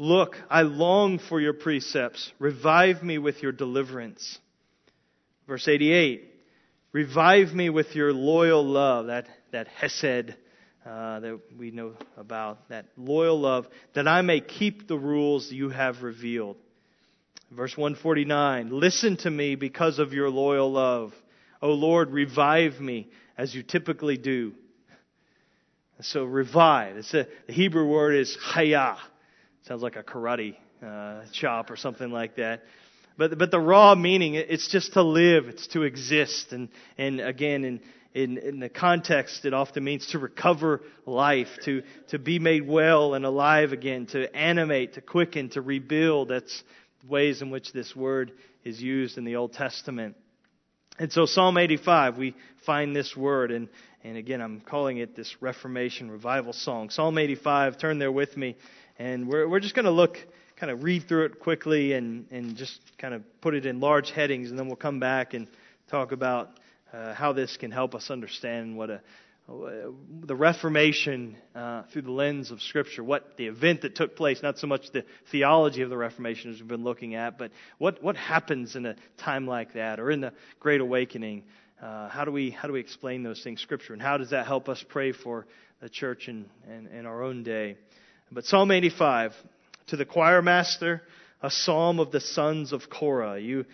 Look, 0.00 0.38
I 0.48 0.62
long 0.62 1.18
for 1.18 1.38
your 1.42 1.52
precepts. 1.52 2.32
Revive 2.38 3.02
me 3.02 3.18
with 3.18 3.42
your 3.42 3.52
deliverance. 3.52 4.38
Verse 5.46 5.68
88 5.68 6.24
Revive 6.92 7.52
me 7.52 7.68
with 7.68 7.94
your 7.94 8.10
loyal 8.10 8.64
love, 8.64 9.08
that, 9.08 9.26
that 9.52 9.68
hesed 9.68 10.34
uh, 10.86 11.20
that 11.20 11.40
we 11.58 11.70
know 11.70 11.92
about, 12.16 12.66
that 12.70 12.86
loyal 12.96 13.38
love, 13.38 13.68
that 13.92 14.08
I 14.08 14.22
may 14.22 14.40
keep 14.40 14.88
the 14.88 14.96
rules 14.96 15.52
you 15.52 15.68
have 15.68 16.02
revealed. 16.02 16.56
Verse 17.50 17.76
149 17.76 18.70
Listen 18.70 19.18
to 19.18 19.30
me 19.30 19.54
because 19.54 19.98
of 19.98 20.14
your 20.14 20.30
loyal 20.30 20.72
love. 20.72 21.12
O 21.60 21.72
Lord, 21.72 22.10
revive 22.10 22.80
me 22.80 23.10
as 23.36 23.54
you 23.54 23.62
typically 23.62 24.16
do. 24.16 24.54
So 26.00 26.24
revive. 26.24 26.96
It's 26.96 27.12
a, 27.12 27.26
the 27.46 27.52
Hebrew 27.52 27.86
word 27.86 28.14
is 28.14 28.34
chaya. 28.54 28.96
Sounds 29.70 29.84
like 29.84 29.94
a 29.94 30.02
karate 30.02 30.56
uh, 30.84 31.20
chop 31.30 31.70
or 31.70 31.76
something 31.76 32.10
like 32.10 32.34
that. 32.34 32.64
But 33.16 33.38
but 33.38 33.52
the 33.52 33.60
raw 33.60 33.94
meaning, 33.94 34.34
it's 34.34 34.66
just 34.66 34.94
to 34.94 35.02
live. 35.04 35.46
It's 35.46 35.68
to 35.68 35.84
exist. 35.84 36.50
And 36.50 36.70
and 36.98 37.20
again, 37.20 37.62
in 37.64 37.80
in, 38.12 38.38
in 38.38 38.58
the 38.58 38.68
context, 38.68 39.44
it 39.44 39.54
often 39.54 39.84
means 39.84 40.08
to 40.08 40.18
recover 40.18 40.82
life, 41.06 41.46
to 41.66 41.84
to 42.08 42.18
be 42.18 42.40
made 42.40 42.66
well 42.66 43.14
and 43.14 43.24
alive 43.24 43.70
again, 43.70 44.06
to 44.06 44.34
animate, 44.34 44.94
to 44.94 45.02
quicken, 45.02 45.50
to 45.50 45.62
rebuild. 45.62 46.30
That's 46.30 46.64
ways 47.08 47.40
in 47.40 47.50
which 47.50 47.72
this 47.72 47.94
word 47.94 48.32
is 48.64 48.82
used 48.82 49.18
in 49.18 49.24
the 49.24 49.36
Old 49.36 49.52
Testament. 49.52 50.16
And 51.00 51.10
so 51.10 51.24
Psalm 51.24 51.56
85, 51.56 52.18
we 52.18 52.34
find 52.66 52.94
this 52.94 53.16
word, 53.16 53.52
and, 53.52 53.70
and 54.04 54.18
again, 54.18 54.42
I'm 54.42 54.60
calling 54.60 54.98
it 54.98 55.16
this 55.16 55.34
Reformation 55.40 56.10
revival 56.10 56.52
song. 56.52 56.90
Psalm 56.90 57.16
85, 57.16 57.78
turn 57.78 57.98
there 57.98 58.12
with 58.12 58.36
me, 58.36 58.56
and 59.00 59.26
we're, 59.26 59.48
we're 59.48 59.60
just 59.60 59.74
going 59.74 59.86
to 59.86 59.90
look, 59.90 60.18
kind 60.56 60.70
of 60.70 60.84
read 60.84 61.08
through 61.08 61.24
it 61.24 61.40
quickly 61.40 61.94
and, 61.94 62.26
and 62.30 62.54
just 62.54 62.78
kind 62.98 63.14
of 63.14 63.22
put 63.40 63.54
it 63.54 63.64
in 63.64 63.80
large 63.80 64.10
headings, 64.10 64.50
and 64.50 64.58
then 64.58 64.66
we'll 64.66 64.76
come 64.76 65.00
back 65.00 65.32
and 65.32 65.48
talk 65.88 66.12
about 66.12 66.50
uh, 66.92 67.14
how 67.14 67.32
this 67.32 67.56
can 67.56 67.70
help 67.70 67.94
us 67.94 68.10
understand 68.10 68.76
what 68.76 68.90
a, 68.90 69.00
the 70.26 70.36
Reformation 70.36 71.34
uh, 71.54 71.84
through 71.90 72.02
the 72.02 72.10
lens 72.10 72.50
of 72.50 72.60
Scripture, 72.60 73.02
what 73.02 73.38
the 73.38 73.46
event 73.46 73.80
that 73.82 73.94
took 73.96 74.16
place, 74.16 74.42
not 74.42 74.58
so 74.58 74.66
much 74.66 74.92
the 74.92 75.04
theology 75.30 75.80
of 75.80 75.88
the 75.88 75.96
Reformation 75.96 76.50
as 76.50 76.58
we've 76.58 76.68
been 76.68 76.84
looking 76.84 77.14
at, 77.14 77.38
but 77.38 77.52
what, 77.78 78.02
what 78.02 78.16
happens 78.16 78.76
in 78.76 78.84
a 78.84 78.96
time 79.16 79.46
like 79.46 79.72
that 79.72 79.98
or 79.98 80.10
in 80.10 80.20
the 80.20 80.34
Great 80.60 80.82
Awakening. 80.82 81.44
Uh, 81.82 82.10
how, 82.10 82.26
do 82.26 82.30
we, 82.30 82.50
how 82.50 82.68
do 82.68 82.74
we 82.74 82.80
explain 82.80 83.22
those 83.22 83.42
things, 83.42 83.62
Scripture, 83.62 83.94
and 83.94 84.02
how 84.02 84.18
does 84.18 84.28
that 84.30 84.46
help 84.46 84.68
us 84.68 84.84
pray 84.86 85.12
for 85.12 85.46
the 85.80 85.88
church 85.88 86.28
in, 86.28 86.44
in, 86.68 86.86
in 86.88 87.06
our 87.06 87.22
own 87.22 87.42
day? 87.42 87.78
But 88.32 88.44
Psalm 88.44 88.70
85, 88.70 89.34
to 89.88 89.96
the 89.96 90.04
choir 90.04 90.40
master, 90.40 91.02
a 91.42 91.50
psalm 91.50 91.98
of 91.98 92.12
the 92.12 92.20
sons 92.20 92.72
of 92.72 92.88
Korah. 92.88 93.40
You 93.40 93.64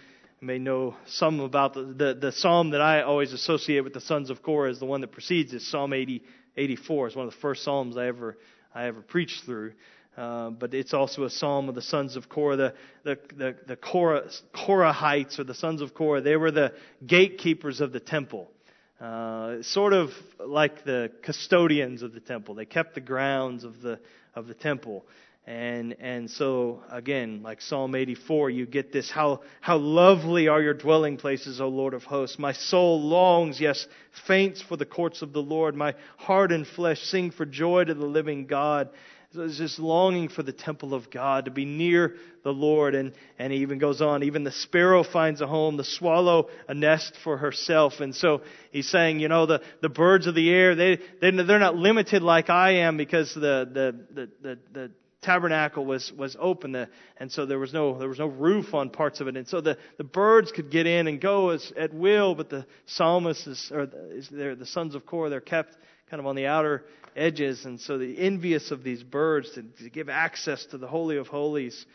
may 0.41 0.59
know 0.59 0.97
some 1.05 1.41
about 1.41 1.75
the, 1.75 1.83
the, 1.83 2.15
the, 2.15 2.33
psalm 2.33 2.71
that 2.71 2.81
I 2.81 3.03
always 3.03 3.35
associate 3.35 3.81
with 3.81 3.93
the 3.93 4.01
sons 4.01 4.31
of 4.31 4.43
Korah 4.43 4.71
is 4.71 4.79
the 4.79 4.87
one 4.87 5.03
that 5.03 5.13
precedes 5.13 5.53
it, 5.53 5.61
Psalm 5.61 5.93
80, 5.93 6.23
84. 6.57 7.07
It's 7.09 7.17
one 7.17 7.27
of 7.27 7.35
the 7.35 7.41
first 7.41 7.65
psalms 7.65 7.99
I 7.99 8.07
ever, 8.07 8.39
I 8.75 8.87
ever 8.87 9.03
preached 9.03 9.45
through. 9.45 9.75
Uh, 10.17 10.49
but 10.49 10.73
it's 10.73 10.95
also 10.95 11.25
a 11.25 11.31
psalm 11.31 11.69
of 11.69 11.75
the 11.75 11.83
sons 11.83 12.17
of 12.17 12.31
Korah. 12.31 12.57
The, 12.57 12.75
the, 13.05 13.19
the, 13.37 13.57
the 13.67 13.77
Korah, 13.77 14.31
Korahites, 14.55 15.39
or 15.39 15.45
the 15.45 15.55
sons 15.55 15.83
of 15.83 15.93
Korah, 15.93 16.23
they 16.23 16.37
were 16.37 16.51
the 16.51 16.73
gatekeepers 17.07 17.83
of 17.83 17.93
the 17.93 18.01
temple. 18.01 18.51
Uh, 19.01 19.63
sort 19.63 19.93
of 19.93 20.11
like 20.39 20.85
the 20.85 21.11
custodians 21.23 22.03
of 22.03 22.15
the 22.15 22.21
temple. 22.21 22.55
They 22.55 22.65
kept 22.65 22.95
the 22.95 23.03
grounds 23.03 23.63
of 23.63 23.83
the, 23.83 24.01
of 24.35 24.47
the 24.47 24.55
temple. 24.55 25.05
And, 25.47 25.97
and 26.01 26.29
so, 26.29 26.83
again, 26.91 27.43
like 27.43 27.61
Psalm 27.61 27.95
84, 27.95 28.51
you 28.51 28.67
get 28.67 28.93
this 28.93 29.11
how, 29.11 29.43
how 29.61 29.77
lovely 29.77 30.49
are 30.49 30.61
your 30.61 30.75
dwelling 30.75 31.19
places, 31.19 31.61
O 31.61 31.69
Lord 31.69 31.95
of 31.95 32.03
hosts. 32.03 32.39
My 32.39 32.53
soul 32.53 33.01
longs, 33.01 33.61
yes, 33.61 33.87
faints 34.27 34.61
for 34.61 34.77
the 34.77 34.87
courts 34.87 35.23
of 35.23 35.33
the 35.33 35.43
Lord. 35.43 35.77
My 35.77 35.95
heart 36.17 36.51
and 36.51 36.67
flesh 36.67 37.01
sing 37.03 37.31
for 37.31 37.45
joy 37.45 37.85
to 37.85 37.95
the 37.95 38.07
living 38.07 38.47
God. 38.47 38.89
So 39.33 39.43
it's 39.43 39.59
just 39.59 39.79
longing 39.79 40.29
for 40.29 40.43
the 40.43 40.53
temple 40.53 40.95
of 40.95 41.11
God, 41.11 41.47
to 41.47 41.51
be 41.51 41.65
near 41.65 42.15
the 42.43 42.53
Lord. 42.53 42.95
And, 42.95 43.13
and 43.39 43.53
he 43.53 43.61
even 43.61 43.79
goes 43.79 44.01
on, 44.01 44.23
even 44.23 44.45
the 44.45 44.53
sparrow 44.53 45.03
finds 45.03 45.41
a 45.41 45.47
home, 45.47 45.77
the 45.77 45.85
swallow 45.85 46.49
a 46.69 46.75
nest 46.75 47.15
for 47.25 47.37
herself. 47.37 48.01
And 48.01 48.15
so 48.15 48.43
he's 48.71 48.89
saying, 48.89 49.21
you 49.21 49.29
know, 49.29 49.47
the, 49.47 49.63
the 49.83 49.89
birds 49.89 50.27
of 50.27 50.35
the 50.35 50.51
air, 50.51 50.75
they, 50.75 50.99
they, 51.21 51.31
they're 51.31 51.59
not 51.59 51.77
limited 51.77 52.23
like 52.23 52.51
I 52.51 52.79
am 52.79 52.97
because 52.97 53.35
the, 53.35 53.69
the, 53.71 54.05
the, 54.15 54.31
the, 54.43 54.59
the 54.73 54.91
tabernacle 55.23 55.85
was, 55.85 56.13
was 56.17 56.37
open, 56.39 56.73
the, 56.73 56.89
and 57.19 57.31
so 57.31 57.47
there 57.47 57.59
was 57.59 57.73
no 57.73 57.99
there 57.99 58.09
was 58.09 58.19
no 58.19 58.27
roof 58.29 58.75
on 58.75 58.91
parts 58.91 59.21
of 59.21 59.27
it, 59.27 59.37
and 59.37 59.49
so 59.49 59.61
the, 59.61 59.77
the 59.99 60.05
birds 60.05 60.53
could 60.53 60.71
get 60.71 60.87
in 60.87 61.09
and 61.09 61.21
go 61.21 61.51
as, 61.51 61.73
at 61.77 61.93
will, 61.93 62.37
but 62.37 62.49
the 62.49 62.65
psalmists 62.87 63.47
is, 63.47 63.73
or 63.75 63.87
the, 63.87 64.57
the 64.57 64.67
sons 64.67 64.95
of 64.95 65.05
Korah 65.05 65.29
they're 65.29 65.41
kept 65.41 65.77
kind 66.09 66.21
of 66.21 66.27
on 66.27 66.37
the 66.37 66.47
outer 66.47 66.85
edges, 67.17 67.65
and 67.65 67.81
so 67.81 67.99
the 67.99 68.19
envious 68.19 68.71
of 68.71 68.83
these 68.83 69.03
birds 69.03 69.51
to, 69.55 69.63
to 69.83 69.91
give 69.91 70.09
access 70.09 70.65
to 70.67 70.79
the 70.79 70.87
holy 70.87 71.17
of 71.17 71.27
holies, 71.27 71.87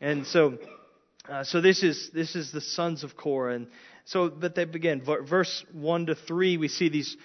and 0.00 0.26
so 0.26 0.58
uh, 1.28 1.42
so 1.44 1.60
this 1.60 1.82
is 1.82 2.10
this 2.14 2.36
is 2.36 2.52
the 2.52 2.60
sons 2.60 3.02
of 3.02 3.16
Korah, 3.16 3.54
and 3.54 3.66
so 4.04 4.28
but 4.28 4.54
they 4.54 4.64
begin 4.64 5.02
verse 5.02 5.64
one 5.72 6.06
to 6.06 6.14
three. 6.14 6.56
We 6.56 6.68
see 6.68 6.88
these 6.88 7.16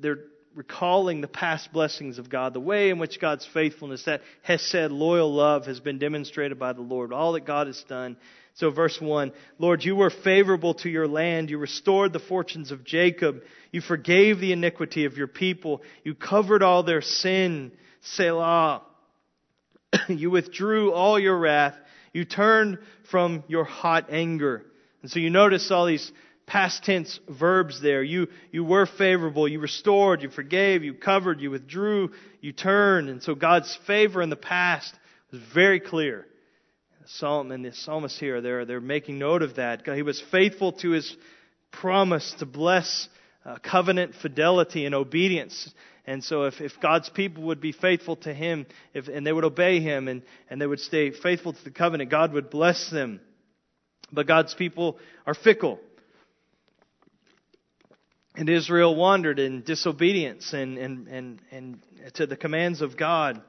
they're 0.00 0.18
recalling 0.54 1.20
the 1.20 1.28
past 1.28 1.72
blessings 1.72 2.18
of 2.18 2.28
God, 2.28 2.52
the 2.52 2.60
way 2.60 2.90
in 2.90 2.98
which 2.98 3.20
God's 3.20 3.46
faithfulness, 3.46 4.04
that 4.04 4.22
hesed, 4.42 4.90
loyal 4.90 5.32
love, 5.32 5.66
has 5.66 5.78
been 5.78 5.98
demonstrated 5.98 6.58
by 6.58 6.72
the 6.72 6.80
Lord, 6.80 7.12
all 7.12 7.32
that 7.32 7.46
God 7.46 7.68
has 7.68 7.82
done. 7.88 8.16
So, 8.58 8.70
verse 8.70 9.00
1 9.00 9.32
Lord, 9.60 9.84
you 9.84 9.94
were 9.94 10.10
favorable 10.10 10.74
to 10.74 10.88
your 10.88 11.06
land. 11.06 11.48
You 11.48 11.58
restored 11.58 12.12
the 12.12 12.18
fortunes 12.18 12.72
of 12.72 12.84
Jacob. 12.84 13.42
You 13.70 13.80
forgave 13.80 14.40
the 14.40 14.52
iniquity 14.52 15.04
of 15.04 15.16
your 15.16 15.28
people. 15.28 15.82
You 16.02 16.14
covered 16.14 16.64
all 16.64 16.82
their 16.82 17.00
sin. 17.00 17.70
Selah. 18.00 18.82
you 20.08 20.30
withdrew 20.30 20.92
all 20.92 21.20
your 21.20 21.38
wrath. 21.38 21.76
You 22.12 22.24
turned 22.24 22.78
from 23.12 23.44
your 23.46 23.64
hot 23.64 24.06
anger. 24.10 24.64
And 25.02 25.10
so 25.10 25.20
you 25.20 25.30
notice 25.30 25.70
all 25.70 25.86
these 25.86 26.10
past 26.44 26.82
tense 26.82 27.20
verbs 27.28 27.80
there. 27.80 28.02
You, 28.02 28.26
you 28.50 28.64
were 28.64 28.86
favorable, 28.86 29.46
you 29.46 29.60
restored, 29.60 30.22
you 30.22 30.30
forgave, 30.30 30.82
you 30.82 30.94
covered, 30.94 31.40
you 31.40 31.52
withdrew, 31.52 32.10
you 32.40 32.50
turned. 32.50 33.08
And 33.08 33.22
so 33.22 33.36
God's 33.36 33.78
favor 33.86 34.20
in 34.20 34.30
the 34.30 34.36
past 34.36 34.92
was 35.30 35.40
very 35.54 35.78
clear. 35.78 36.26
Psalm 37.12 37.52
and 37.52 37.64
the 37.64 37.72
psalmist 37.72 38.20
here, 38.20 38.42
they're, 38.42 38.66
they're 38.66 38.80
making 38.80 39.18
note 39.18 39.42
of 39.42 39.56
that. 39.56 39.86
He 39.86 40.02
was 40.02 40.22
faithful 40.30 40.72
to 40.72 40.90
his 40.90 41.16
promise 41.70 42.34
to 42.38 42.46
bless 42.46 43.08
uh, 43.46 43.56
covenant 43.62 44.14
fidelity 44.20 44.84
and 44.84 44.94
obedience. 44.94 45.72
And 46.06 46.22
so 46.22 46.44
if, 46.44 46.60
if 46.60 46.72
God's 46.82 47.08
people 47.08 47.44
would 47.44 47.62
be 47.62 47.72
faithful 47.72 48.16
to 48.16 48.34
him 48.34 48.66
if, 48.92 49.08
and 49.08 49.26
they 49.26 49.32
would 49.32 49.44
obey 49.44 49.80
him 49.80 50.06
and, 50.06 50.22
and 50.50 50.60
they 50.60 50.66
would 50.66 50.80
stay 50.80 51.10
faithful 51.10 51.54
to 51.54 51.64
the 51.64 51.70
covenant, 51.70 52.10
God 52.10 52.34
would 52.34 52.50
bless 52.50 52.90
them. 52.90 53.20
But 54.12 54.26
God's 54.26 54.54
people 54.54 54.98
are 55.26 55.34
fickle. 55.34 55.80
And 58.34 58.50
Israel 58.50 58.94
wandered 58.94 59.38
in 59.38 59.62
disobedience 59.62 60.52
and, 60.52 60.76
and, 60.76 61.08
and, 61.08 61.40
and 61.50 61.82
to 62.14 62.26
the 62.26 62.36
commands 62.36 62.82
of 62.82 62.96
God. 62.96 63.40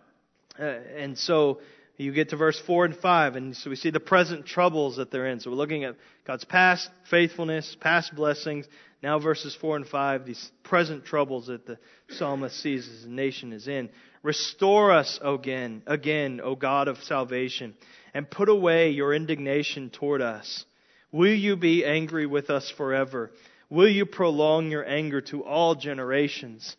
Uh, 0.58 0.64
and 0.64 1.18
so 1.18 1.60
you 2.00 2.14
get 2.14 2.30
to 2.30 2.38
verse 2.38 2.58
4 2.66 2.86
and 2.86 2.96
5, 2.96 3.36
and 3.36 3.58
so 3.58 3.70
we 3.70 3.76
see 3.76 3.90
the 3.90 4.00
present 4.00 4.46
troubles 4.46 4.96
that 4.96 5.12
they're 5.12 5.28
in. 5.28 5.42
So 5.42 5.50
we're 5.50 5.58
looking 5.58 5.84
at 5.84 5.98
God's 6.26 6.46
past 6.46 6.90
faithfulness, 7.10 7.76
past 7.82 8.16
blessings. 8.16 8.66
Now, 9.04 9.20
verses 9.20 9.54
4 9.60 9.76
and 9.76 9.88
5, 9.88 10.26
these 10.26 10.52
present 10.64 11.04
troubles 11.04 11.48
that 11.48 11.66
the 11.66 11.78
psalmist 12.12 12.58
sees 12.62 12.88
as 12.88 13.04
the 13.04 13.10
nation 13.10 13.52
is 13.52 13.68
in. 13.68 13.90
Restore 14.24 14.94
us 14.94 15.20
again, 15.22 15.84
again, 15.88 16.40
O 16.42 16.56
God 16.56 16.88
of 16.88 16.98
salvation, 17.00 17.76
and 18.14 18.32
put 18.32 18.48
away 18.48 18.92
your 18.92 19.14
indignation 19.14 19.90
toward 19.90 20.22
us. 20.22 20.64
Will 21.12 21.36
you 21.36 21.58
be 21.58 21.84
angry 21.84 22.26
with 22.26 22.50
us 22.50 22.72
forever? 22.78 23.30
Will 23.70 23.90
you 23.90 24.06
prolong 24.06 24.72
your 24.72 24.88
anger 24.88 25.20
to 25.22 25.44
all 25.44 25.76
generations? 25.76 26.78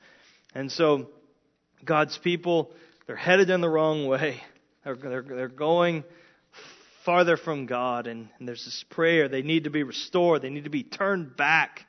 And 0.55 0.73
so, 0.73 1.09
God's 1.85 2.17
people, 2.17 2.71
they're 3.07 3.17
headed 3.17 3.51
in 3.51 3.61
the 3.61 3.69
wrong 3.69 4.07
way. 4.07 4.41
They're, 4.85 4.97
they're, 4.97 5.23
they're 5.23 5.49
going 5.49 6.05
farther 7.05 7.37
from 7.37 7.67
God, 7.67 8.07
and, 8.07 8.29
and 8.39 8.49
there's 8.49 8.65
this 8.65 8.85
prayer. 8.91 9.29
They 9.29 9.43
need 9.43 9.65
to 9.65 9.71
be 9.71 9.83
restored, 9.83 10.43
they 10.43 10.51
need 10.51 10.65
to 10.65 10.71
be 10.71 10.83
turned 10.83 11.37
back 11.37 11.87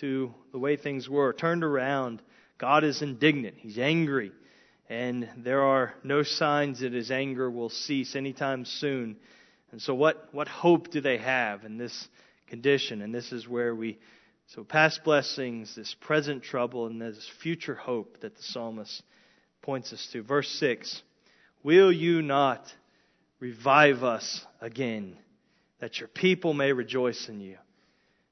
to 0.00 0.34
the 0.52 0.58
way 0.58 0.76
things 0.76 1.08
were, 1.08 1.32
turned 1.32 1.64
around. 1.64 2.22
God 2.58 2.84
is 2.84 3.02
indignant, 3.02 3.56
He's 3.58 3.78
angry, 3.78 4.32
and 4.88 5.28
there 5.38 5.62
are 5.62 5.94
no 6.02 6.22
signs 6.22 6.80
that 6.80 6.92
His 6.92 7.10
anger 7.10 7.50
will 7.50 7.70
cease 7.70 8.16
anytime 8.16 8.64
soon. 8.64 9.16
And 9.72 9.82
so, 9.82 9.94
what, 9.94 10.28
what 10.32 10.46
hope 10.46 10.90
do 10.90 11.00
they 11.00 11.18
have 11.18 11.64
in 11.64 11.78
this 11.78 12.08
condition? 12.46 13.02
And 13.02 13.14
this 13.14 13.32
is 13.32 13.48
where 13.48 13.74
we 13.74 13.98
so, 14.48 14.62
past 14.62 15.04
blessings, 15.04 15.74
this 15.74 15.94
present 16.00 16.42
trouble, 16.42 16.86
and 16.86 17.00
this 17.00 17.28
future 17.42 17.74
hope 17.74 18.20
that 18.20 18.36
the 18.36 18.42
psalmist 18.42 19.02
points 19.62 19.92
us 19.92 20.06
to. 20.12 20.22
Verse 20.22 20.48
6 20.60 21.02
Will 21.64 21.90
you 21.90 22.20
not 22.22 22.62
revive 23.40 24.04
us 24.04 24.44
again, 24.60 25.16
that 25.80 25.98
your 25.98 26.08
people 26.08 26.52
may 26.54 26.72
rejoice 26.72 27.28
in 27.28 27.40
you? 27.40 27.56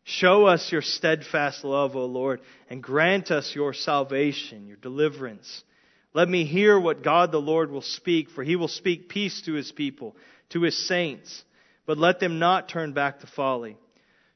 Show 0.04 0.46
us 0.46 0.70
your 0.70 0.82
steadfast 0.82 1.64
love, 1.64 1.96
O 1.96 2.04
Lord, 2.04 2.40
and 2.68 2.82
grant 2.82 3.30
us 3.30 3.54
your 3.54 3.72
salvation, 3.72 4.66
your 4.66 4.76
deliverance. 4.76 5.64
Let 6.12 6.28
me 6.28 6.44
hear 6.44 6.78
what 6.78 7.02
God 7.02 7.32
the 7.32 7.40
Lord 7.40 7.70
will 7.70 7.82
speak, 7.82 8.28
for 8.30 8.44
he 8.44 8.54
will 8.54 8.68
speak 8.68 9.08
peace 9.08 9.40
to 9.46 9.54
his 9.54 9.72
people, 9.72 10.14
to 10.50 10.60
his 10.62 10.86
saints. 10.86 11.42
But 11.86 11.98
let 11.98 12.20
them 12.20 12.38
not 12.38 12.68
turn 12.68 12.92
back 12.92 13.20
to 13.20 13.26
folly. 13.26 13.78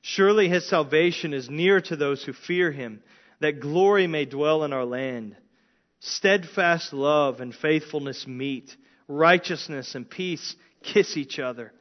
Surely 0.01 0.49
his 0.49 0.69
salvation 0.69 1.35
is 1.35 1.51
near 1.51 1.81
to 1.83 1.97
those 1.97 2.25
who 2.25 2.33
fear 2.33 2.73
him, 2.73 3.03
that 3.41 3.61
glory 3.61 4.07
may 4.07 4.25
dwell 4.25 4.65
in 4.65 4.73
our 4.73 4.87
land. 4.87 5.37
Steadfast 6.07 6.93
love 6.93 7.41
and 7.41 7.53
faithfulness 7.53 8.27
meet, 8.29 8.75
righteousness 9.09 9.97
and 9.97 10.09
peace 10.09 10.55
kiss 10.83 11.17
each 11.17 11.41
other. 11.41 11.73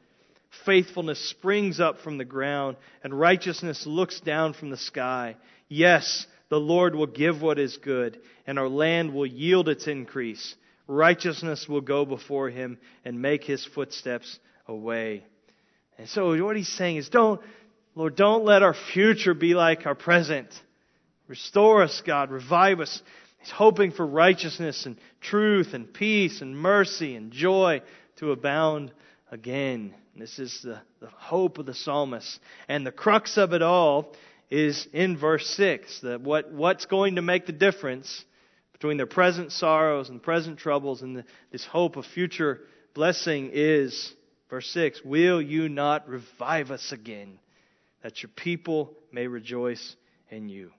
Faithfulness 0.64 1.30
springs 1.30 1.78
up 1.78 2.00
from 2.00 2.18
the 2.18 2.24
ground, 2.24 2.76
and 3.04 3.18
righteousness 3.18 3.86
looks 3.86 4.18
down 4.20 4.52
from 4.52 4.70
the 4.70 4.76
sky. 4.76 5.36
Yes, 5.68 6.26
the 6.48 6.58
Lord 6.58 6.96
will 6.96 7.06
give 7.06 7.40
what 7.40 7.60
is 7.60 7.76
good, 7.76 8.18
and 8.48 8.58
our 8.58 8.68
land 8.68 9.14
will 9.14 9.26
yield 9.26 9.68
its 9.68 9.86
increase. 9.86 10.56
Righteousness 10.88 11.68
will 11.68 11.80
go 11.80 12.04
before 12.04 12.50
him 12.50 12.78
and 13.04 13.22
make 13.22 13.44
his 13.44 13.64
footsteps 13.64 14.40
a 14.66 14.74
way. 14.74 15.24
And 15.98 16.08
so 16.08 16.44
what 16.44 16.56
he's 16.56 16.68
saying 16.68 16.96
is 16.96 17.08
don't, 17.08 17.40
Lord, 17.94 18.16
don't 18.16 18.44
let 18.44 18.62
our 18.62 18.74
future 18.92 19.34
be 19.34 19.54
like 19.54 19.86
our 19.86 19.94
present. 19.94 20.48
Restore 21.28 21.82
us, 21.82 22.02
God. 22.04 22.30
Revive 22.30 22.80
us. 22.80 23.02
He's 23.46 23.52
hoping 23.52 23.92
for 23.92 24.04
righteousness 24.04 24.86
and 24.86 24.96
truth 25.20 25.72
and 25.72 25.94
peace 25.94 26.40
and 26.40 26.58
mercy 26.58 27.14
and 27.14 27.30
joy 27.30 27.80
to 28.16 28.32
abound 28.32 28.90
again. 29.30 29.94
This 30.16 30.40
is 30.40 30.62
the, 30.64 30.80
the 30.98 31.06
hope 31.06 31.58
of 31.58 31.66
the 31.66 31.74
psalmist. 31.74 32.40
And 32.66 32.84
the 32.84 32.90
crux 32.90 33.38
of 33.38 33.52
it 33.52 33.62
all 33.62 34.12
is 34.50 34.88
in 34.92 35.16
verse 35.16 35.46
6. 35.50 36.00
That 36.00 36.22
what, 36.22 36.50
what's 36.50 36.86
going 36.86 37.16
to 37.16 37.22
make 37.22 37.46
the 37.46 37.52
difference 37.52 38.24
between 38.72 38.96
their 38.96 39.06
present 39.06 39.52
sorrows 39.52 40.08
and 40.08 40.20
present 40.20 40.58
troubles 40.58 41.02
and 41.02 41.18
the, 41.18 41.24
this 41.52 41.64
hope 41.64 41.94
of 41.94 42.04
future 42.04 42.62
blessing 42.94 43.50
is, 43.52 44.12
verse 44.50 44.68
6, 44.70 45.02
Will 45.04 45.40
you 45.40 45.68
not 45.68 46.08
revive 46.08 46.72
us 46.72 46.90
again, 46.90 47.38
that 48.02 48.24
your 48.24 48.30
people 48.34 48.92
may 49.12 49.28
rejoice 49.28 49.94
in 50.30 50.48
you? 50.48 50.72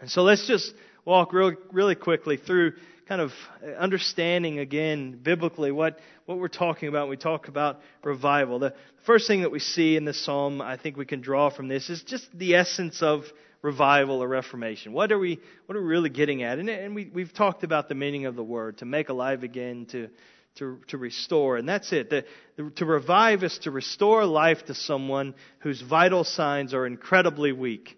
And 0.00 0.10
so 0.10 0.22
let's 0.22 0.48
just 0.48 0.74
walk 1.04 1.32
real, 1.32 1.54
really 1.72 1.94
quickly 1.94 2.36
through 2.36 2.72
kind 3.08 3.20
of 3.20 3.32
understanding 3.78 4.58
again 4.58 5.18
biblically 5.22 5.72
what, 5.72 5.98
what 6.26 6.38
we're 6.38 6.48
talking 6.48 6.88
about 6.88 7.02
when 7.02 7.10
we 7.10 7.16
talk 7.16 7.48
about 7.48 7.80
revival. 8.04 8.58
The 8.58 8.74
first 9.04 9.26
thing 9.26 9.42
that 9.42 9.50
we 9.50 9.58
see 9.58 9.96
in 9.96 10.04
this 10.04 10.24
psalm, 10.24 10.60
I 10.60 10.76
think 10.76 10.96
we 10.96 11.04
can 11.04 11.20
draw 11.20 11.50
from 11.50 11.68
this, 11.68 11.90
is 11.90 12.02
just 12.02 12.26
the 12.32 12.54
essence 12.54 13.02
of 13.02 13.24
revival 13.60 14.22
or 14.22 14.28
reformation. 14.28 14.92
What 14.92 15.12
are 15.12 15.18
we, 15.18 15.40
what 15.66 15.76
are 15.76 15.82
we 15.82 15.88
really 15.88 16.10
getting 16.10 16.42
at? 16.42 16.58
And, 16.58 16.68
and 16.68 16.94
we, 16.94 17.10
we've 17.12 17.32
talked 17.32 17.64
about 17.64 17.88
the 17.88 17.94
meaning 17.94 18.26
of 18.26 18.36
the 18.36 18.44
word 18.44 18.78
to 18.78 18.84
make 18.84 19.08
alive 19.08 19.42
again, 19.42 19.86
to, 19.92 20.08
to, 20.56 20.80
to 20.88 20.98
restore. 20.98 21.56
And 21.56 21.68
that's 21.68 21.92
it. 21.92 22.10
The, 22.10 22.24
the, 22.56 22.70
to 22.76 22.84
revive 22.84 23.42
is 23.42 23.58
to 23.62 23.70
restore 23.70 24.24
life 24.24 24.64
to 24.66 24.74
someone 24.74 25.34
whose 25.60 25.80
vital 25.80 26.24
signs 26.24 26.72
are 26.74 26.86
incredibly 26.86 27.52
weak 27.52 27.96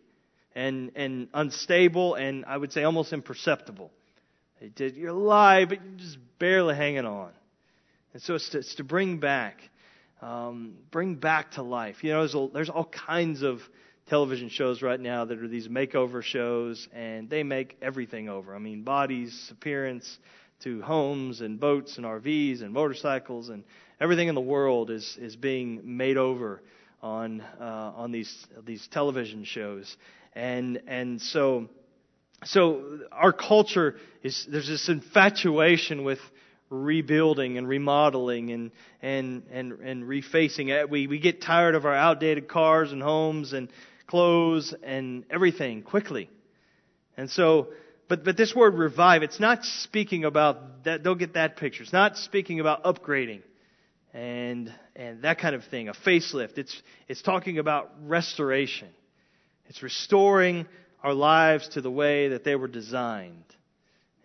and, 0.54 0.92
and 0.94 1.28
unstable 1.34 2.14
and 2.14 2.44
I 2.46 2.56
would 2.56 2.72
say 2.72 2.84
almost 2.84 3.12
imperceptible. 3.12 3.90
Did, 4.76 4.96
you're 4.96 5.10
alive, 5.10 5.68
but 5.70 5.84
you're 5.84 5.98
just 5.98 6.18
barely 6.38 6.74
hanging 6.74 7.04
on. 7.04 7.30
And 8.12 8.22
so 8.22 8.34
it's 8.34 8.48
to, 8.50 8.58
it's 8.58 8.74
to 8.76 8.84
bring 8.84 9.18
back, 9.18 9.58
um, 10.22 10.74
bring 10.90 11.16
back 11.16 11.52
to 11.52 11.62
life. 11.62 12.02
You 12.02 12.12
know, 12.12 12.20
there's, 12.20 12.34
a, 12.34 12.48
there's 12.52 12.70
all 12.70 12.86
kinds 12.86 13.42
of 13.42 13.60
television 14.08 14.48
shows 14.48 14.82
right 14.82 15.00
now 15.00 15.24
that 15.24 15.38
are 15.38 15.48
these 15.48 15.68
makeover 15.68 16.22
shows, 16.22 16.88
and 16.94 17.28
they 17.28 17.42
make 17.42 17.76
everything 17.82 18.28
over. 18.28 18.54
I 18.54 18.58
mean, 18.58 18.82
bodies, 18.82 19.48
appearance, 19.50 20.18
to 20.60 20.80
homes 20.82 21.40
and 21.40 21.60
boats 21.60 21.96
and 21.96 22.06
RVs 22.06 22.62
and 22.62 22.72
motorcycles, 22.72 23.48
and 23.48 23.64
everything 24.00 24.28
in 24.28 24.34
the 24.34 24.40
world 24.40 24.90
is 24.90 25.16
is 25.20 25.36
being 25.36 25.96
made 25.96 26.16
over 26.16 26.62
on 27.02 27.40
uh, 27.60 27.92
on 27.96 28.12
these 28.12 28.46
these 28.64 28.86
television 28.88 29.44
shows, 29.44 29.96
and 30.34 30.82
and 30.86 31.20
so 31.20 31.68
so 32.44 33.00
our 33.12 33.32
culture 33.32 33.96
is 34.22 34.46
there's 34.48 34.68
this 34.68 34.88
infatuation 34.88 36.04
with 36.04 36.18
rebuilding 36.70 37.58
and 37.58 37.68
remodeling 37.68 38.50
and 38.50 38.70
and 39.02 39.44
and 39.50 39.72
and 39.72 40.04
refacing 40.04 40.68
it. 40.70 40.90
We 40.90 41.06
we 41.06 41.18
get 41.18 41.40
tired 41.42 41.74
of 41.74 41.84
our 41.84 41.94
outdated 41.94 42.48
cars 42.48 42.92
and 42.92 43.02
homes 43.02 43.52
and 43.52 43.68
clothes 44.06 44.74
and 44.82 45.24
everything 45.30 45.82
quickly. 45.82 46.28
And 47.16 47.30
so 47.30 47.68
but 48.08 48.24
but 48.24 48.36
this 48.36 48.54
word 48.54 48.74
revive, 48.74 49.22
it's 49.22 49.40
not 49.40 49.64
speaking 49.64 50.24
about 50.24 50.84
that 50.84 51.02
don't 51.02 51.18
get 51.18 51.34
that 51.34 51.56
picture. 51.56 51.82
It's 51.82 51.92
not 51.92 52.16
speaking 52.18 52.60
about 52.60 52.84
upgrading 52.84 53.42
and 54.12 54.72
and 54.96 55.22
that 55.22 55.38
kind 55.38 55.54
of 55.54 55.64
thing, 55.64 55.88
a 55.88 55.92
facelift. 55.92 56.58
It's 56.58 56.82
it's 57.08 57.22
talking 57.22 57.58
about 57.58 57.90
restoration. 58.02 58.88
It's 59.66 59.82
restoring 59.82 60.66
our 61.02 61.14
lives 61.14 61.68
to 61.68 61.80
the 61.80 61.90
way 61.90 62.28
that 62.28 62.44
they 62.44 62.56
were 62.56 62.68
designed. 62.68 63.44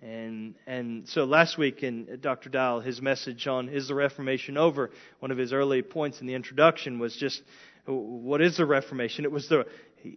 And 0.02 0.56
and 0.66 1.08
so 1.10 1.26
last 1.26 1.58
week 1.58 1.84
in 1.84 2.08
uh, 2.12 2.16
Dr. 2.16 2.50
Dial, 2.50 2.80
his 2.80 3.02
message 3.02 3.48
on 3.48 3.68
is 3.68 3.90
the 3.90 3.96
Reformation 3.96 4.58
over? 4.58 4.92
One 5.20 5.32
of 5.32 5.38
his 5.38 5.52
early 5.52 5.82
points 5.82 6.22
in 6.22 6.28
the 6.28 6.36
introduction 6.36 7.00
was 7.00 7.16
just 7.16 7.42
what 7.86 8.42
is 8.42 8.58
the 8.58 8.66
Reformation? 8.66 9.26
It 9.26 9.32
was 9.32 9.50
the 9.50 9.66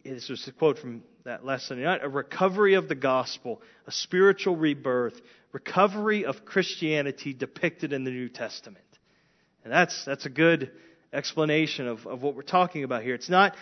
this 0.04 0.28
was 0.28 0.46
a 0.46 0.52
quote 0.52 0.78
from 0.78 1.02
that 1.24 1.44
last 1.44 1.66
Sunday 1.66 1.82
night: 1.82 2.00
a 2.04 2.08
recovery 2.08 2.74
of 2.74 2.88
the 2.88 2.94
gospel, 2.94 3.60
a 3.88 3.92
spiritual 3.92 4.56
rebirth, 4.56 5.20
recovery 5.50 6.26
of 6.26 6.44
Christianity 6.44 7.32
depicted 7.32 7.92
in 7.92 8.04
the 8.04 8.12
New 8.12 8.28
Testament. 8.28 8.84
And 9.64 9.72
that's 9.72 10.04
that's 10.04 10.26
a 10.26 10.30
good 10.30 10.70
explanation 11.12 11.88
of, 11.88 12.06
of 12.06 12.22
what 12.22 12.36
we're 12.36 12.42
talking 12.42 12.84
about 12.84 13.02
here. 13.02 13.14
It's 13.14 13.28
not 13.28 13.54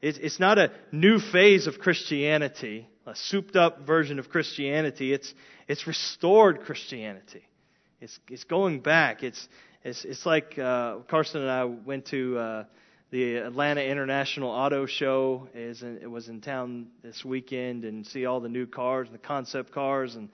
it's 0.00 0.38
not 0.38 0.58
a 0.58 0.70
new 0.92 1.18
phase 1.18 1.66
of 1.66 1.78
Christianity, 1.78 2.88
a 3.06 3.16
souped 3.16 3.56
up 3.56 3.86
version 3.86 4.18
of 4.18 4.28
Christianity. 4.28 5.12
It's, 5.12 5.32
it's 5.66 5.86
restored 5.86 6.60
Christianity. 6.60 7.42
It's, 8.00 8.18
it's 8.28 8.44
going 8.44 8.80
back. 8.80 9.24
It's, 9.24 9.48
it's, 9.82 10.04
it's 10.04 10.24
like 10.24 10.58
uh, 10.58 10.98
Carson 11.08 11.42
and 11.42 11.50
I 11.50 11.64
went 11.64 12.06
to 12.06 12.38
uh, 12.38 12.64
the 13.10 13.36
Atlanta 13.36 13.82
International 13.82 14.50
Auto 14.50 14.86
Show. 14.86 15.48
It 15.52 16.08
was 16.08 16.28
in 16.28 16.40
town 16.42 16.88
this 17.02 17.24
weekend 17.24 17.84
and 17.84 18.06
see 18.06 18.24
all 18.24 18.40
the 18.40 18.48
new 18.48 18.66
cars 18.66 19.08
and 19.08 19.14
the 19.14 19.22
concept 19.26 19.72
cars 19.72 20.14
and, 20.14 20.28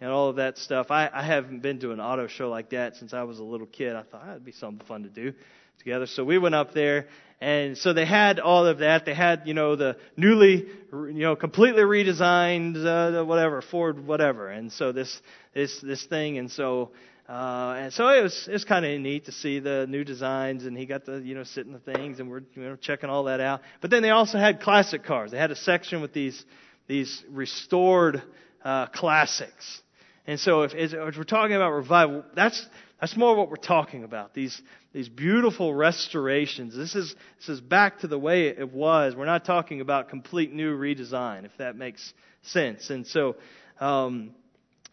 and 0.00 0.10
all 0.10 0.30
of 0.30 0.36
that 0.36 0.56
stuff. 0.56 0.90
I, 0.90 1.10
I 1.12 1.22
haven't 1.22 1.60
been 1.60 1.78
to 1.80 1.92
an 1.92 2.00
auto 2.00 2.26
show 2.26 2.48
like 2.48 2.70
that 2.70 2.96
since 2.96 3.12
I 3.12 3.24
was 3.24 3.38
a 3.38 3.44
little 3.44 3.66
kid. 3.66 3.96
I 3.96 4.02
thought 4.02 4.24
that'd 4.24 4.44
be 4.44 4.52
something 4.52 4.86
fun 4.86 5.02
to 5.02 5.10
do 5.10 5.34
together. 5.80 6.06
So 6.06 6.24
we 6.24 6.38
went 6.38 6.54
up 6.54 6.72
there 6.72 7.08
and 7.40 7.78
so 7.78 7.94
they 7.94 8.04
had 8.04 8.38
all 8.38 8.66
of 8.66 8.78
that. 8.78 9.06
They 9.06 9.14
had, 9.14 9.42
you 9.46 9.54
know, 9.54 9.74
the 9.74 9.96
newly, 10.14 10.66
you 10.92 11.12
know, 11.12 11.36
completely 11.36 11.82
redesigned, 11.82 12.76
uh, 12.84 13.24
whatever, 13.24 13.62
Ford, 13.62 14.06
whatever. 14.06 14.48
And 14.48 14.70
so 14.70 14.92
this, 14.92 15.20
this, 15.54 15.80
this 15.80 16.04
thing. 16.04 16.36
And 16.36 16.50
so, 16.50 16.90
uh, 17.30 17.76
and 17.78 17.92
so 17.94 18.08
it 18.08 18.22
was, 18.22 18.46
it 18.46 18.52
was 18.52 18.64
kind 18.64 18.84
of 18.84 19.00
neat 19.00 19.24
to 19.24 19.32
see 19.32 19.58
the 19.58 19.86
new 19.88 20.04
designs 20.04 20.66
and 20.66 20.76
he 20.76 20.84
got 20.84 21.06
to, 21.06 21.18
you 21.20 21.34
know, 21.34 21.44
sit 21.44 21.64
in 21.64 21.72
the 21.72 21.78
things 21.78 22.20
and 22.20 22.28
we're, 22.28 22.42
you 22.54 22.62
know, 22.62 22.76
checking 22.76 23.08
all 23.08 23.24
that 23.24 23.40
out. 23.40 23.62
But 23.80 23.90
then 23.90 24.02
they 24.02 24.10
also 24.10 24.36
had 24.36 24.60
classic 24.60 25.04
cars. 25.04 25.30
They 25.30 25.38
had 25.38 25.50
a 25.50 25.56
section 25.56 26.02
with 26.02 26.12
these, 26.12 26.44
these 26.88 27.24
restored, 27.30 28.22
uh, 28.62 28.88
classics. 28.88 29.80
And 30.26 30.38
so 30.38 30.62
if, 30.62 30.72
if 30.74 31.16
we're 31.16 31.24
talking 31.24 31.56
about 31.56 31.70
revival, 31.70 32.22
that's, 32.34 32.66
that's 33.00 33.16
more 33.16 33.34
what 33.34 33.48
we're 33.48 33.56
talking 33.56 34.04
about. 34.04 34.34
These, 34.34 34.60
these 34.92 35.08
beautiful 35.08 35.74
restorations. 35.74 36.76
This 36.76 36.94
is, 36.94 37.14
this 37.38 37.48
is 37.48 37.60
back 37.60 38.00
to 38.00 38.08
the 38.08 38.18
way 38.18 38.48
it 38.48 38.72
was. 38.72 39.14
We're 39.16 39.24
not 39.24 39.44
talking 39.44 39.80
about 39.80 40.10
complete 40.10 40.52
new 40.52 40.76
redesign, 40.76 41.46
if 41.46 41.52
that 41.58 41.76
makes 41.76 42.12
sense. 42.42 42.90
And 42.90 43.06
so, 43.06 43.36
um, 43.80 44.34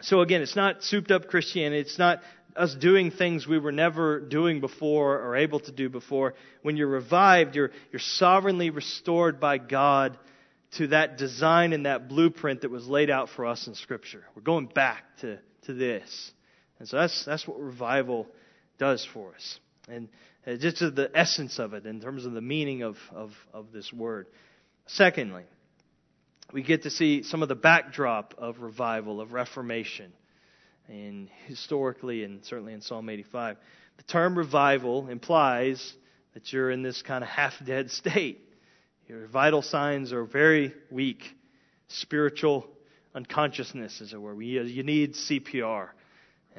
so 0.02 0.22
again, 0.22 0.42
it's 0.42 0.56
not 0.56 0.84
souped 0.84 1.12
up 1.12 1.28
Christianity. 1.28 1.82
It's 1.82 2.00
not 2.00 2.22
us 2.56 2.74
doing 2.76 3.12
things 3.12 3.46
we 3.46 3.60
were 3.60 3.72
never 3.72 4.20
doing 4.20 4.62
before 4.62 5.22
or 5.22 5.36
able 5.36 5.60
to 5.60 5.72
do 5.72 5.90
before. 5.90 6.34
When 6.64 6.78
you're 6.78 6.88
revived, 6.88 7.56
you're, 7.56 7.72
you're 7.92 8.00
sovereignly 8.00 8.70
restored 8.70 9.40
by 9.40 9.58
God 9.58 10.18
to 10.78 10.88
that 10.88 11.18
design 11.18 11.74
and 11.74 11.86
that 11.86 12.08
blueprint 12.08 12.62
that 12.62 12.72
was 12.72 12.88
laid 12.88 13.10
out 13.10 13.30
for 13.30 13.46
us 13.46 13.68
in 13.68 13.76
Scripture. 13.76 14.24
We're 14.36 14.42
going 14.42 14.68
back 14.68 15.04
to, 15.22 15.40
to 15.64 15.74
this. 15.74 16.32
And 16.80 16.88
so 16.88 16.98
that's, 16.98 17.26
that's 17.26 17.48
what 17.48 17.60
revival 17.60 18.28
does 18.78 19.06
for 19.14 19.34
us. 19.34 19.60
And 19.90 20.10
uh, 20.46 20.56
just 20.56 20.80
the 20.80 21.10
essence 21.14 21.60
of 21.60 21.74
it 21.74 21.86
in 21.86 22.00
terms 22.00 22.26
of 22.26 22.34
the 22.34 22.42
meaning 22.42 22.84
of, 22.84 22.98
of, 23.12 23.32
of 23.54 23.72
this 23.72 23.92
word. 23.92 24.28
Secondly, 24.86 25.44
we 26.54 26.64
get 26.64 26.84
to 26.84 26.90
see 26.90 27.24
some 27.24 27.42
of 27.42 27.50
the 27.50 27.56
backdrop 27.56 28.34
of 28.38 28.60
revival, 28.60 29.20
of 29.20 29.34
reformation, 29.34 30.14
and 30.88 31.30
historically 31.48 32.24
and 32.24 32.46
certainly 32.46 32.74
in 32.74 32.82
Psalm 32.82 33.10
85. 33.10 33.58
The 33.98 34.04
term 34.04 34.38
revival 34.38 35.10
implies 35.10 35.94
that 36.34 36.54
you're 36.54 36.72
in 36.72 36.84
this 36.84 37.02
kind 37.02 37.24
of 37.24 37.30
half 37.30 37.54
dead 37.66 37.92
state. 37.92 38.40
Your 39.08 39.28
vital 39.28 39.62
signs 39.62 40.14
are 40.14 40.24
very 40.24 40.74
weak. 40.92 41.24
Spiritual 41.88 42.68
unconsciousness, 43.16 44.02
as 44.02 44.14
it 44.14 44.22
were. 44.22 44.40
You 44.42 44.84
need 44.84 45.16
CPR. 45.16 45.90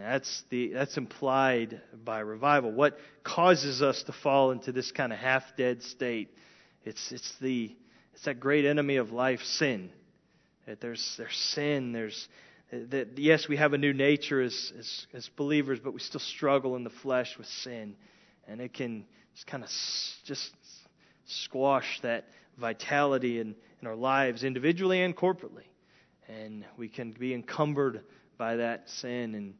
That's, 0.01 0.45
the, 0.51 0.69
that's 0.69 0.97
implied 0.97 1.81
by 2.05 2.21
revival. 2.21 2.71
What 2.71 2.99
causes 3.25 3.83
us 3.83 4.03
to 4.05 4.13
fall 4.13 4.53
into 4.53 4.71
this 4.71 4.93
kind 4.93 5.13
of 5.13 5.19
half 5.19 5.43
dead 5.57 5.83
state? 5.83 6.31
It's, 6.85 7.11
it's, 7.11 7.35
the, 7.41 7.75
it's 8.15 8.25
that 8.25 8.39
great 8.39 8.65
enemy 8.65 8.97
of 8.97 9.11
life, 9.11 9.41
sin. 9.43 9.91
That 10.67 10.81
there's, 10.81 11.15
there's 11.19 11.37
sin, 11.37 11.93
there's, 11.93 12.29
that 12.71 13.19
yes, 13.19 13.49
we 13.49 13.57
have 13.57 13.73
a 13.73 13.79
new 13.79 13.93
nature 13.93 14.41
as, 14.41 14.73
as, 14.79 15.07
as 15.15 15.31
believers, 15.37 15.81
but 15.83 15.95
we 15.95 16.01
still 16.01 16.21
struggle 16.21 16.77
in 16.77 16.85
the 16.85 16.91
flesh 16.91 17.37
with 17.37 17.47
sin. 17.47 17.97
And 18.47 18.61
it 18.61 18.75
can 18.75 19.05
just 19.35 19.47
kind 19.47 19.65
of 19.65 19.71
just 20.25 20.51
squash 21.27 21.99
that 22.03 22.27
vitality 22.57 23.41
in, 23.41 23.57
in 23.81 23.89
our 23.89 23.97
lives, 23.97 24.45
individually 24.45 25.03
and 25.03 25.17
corporately. 25.17 25.65
And 26.29 26.65
we 26.77 26.89
can 26.89 27.13
be 27.13 27.35
encumbered 27.35 28.03
by 28.37 28.57
that 28.57 28.89
sin. 28.91 29.35
And, 29.35 29.55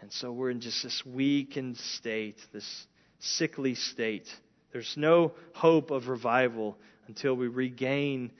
and 0.00 0.12
so 0.12 0.32
we're 0.32 0.50
in 0.50 0.60
just 0.60 0.82
this 0.82 1.02
weakened 1.04 1.76
state, 1.76 2.36
this 2.52 2.86
sickly 3.18 3.74
state. 3.74 4.28
There's 4.72 4.94
no 4.96 5.32
hope 5.54 5.90
of 5.90 6.08
revival 6.08 6.78
until 7.08 7.34
we 7.34 7.48
regain 7.48 8.30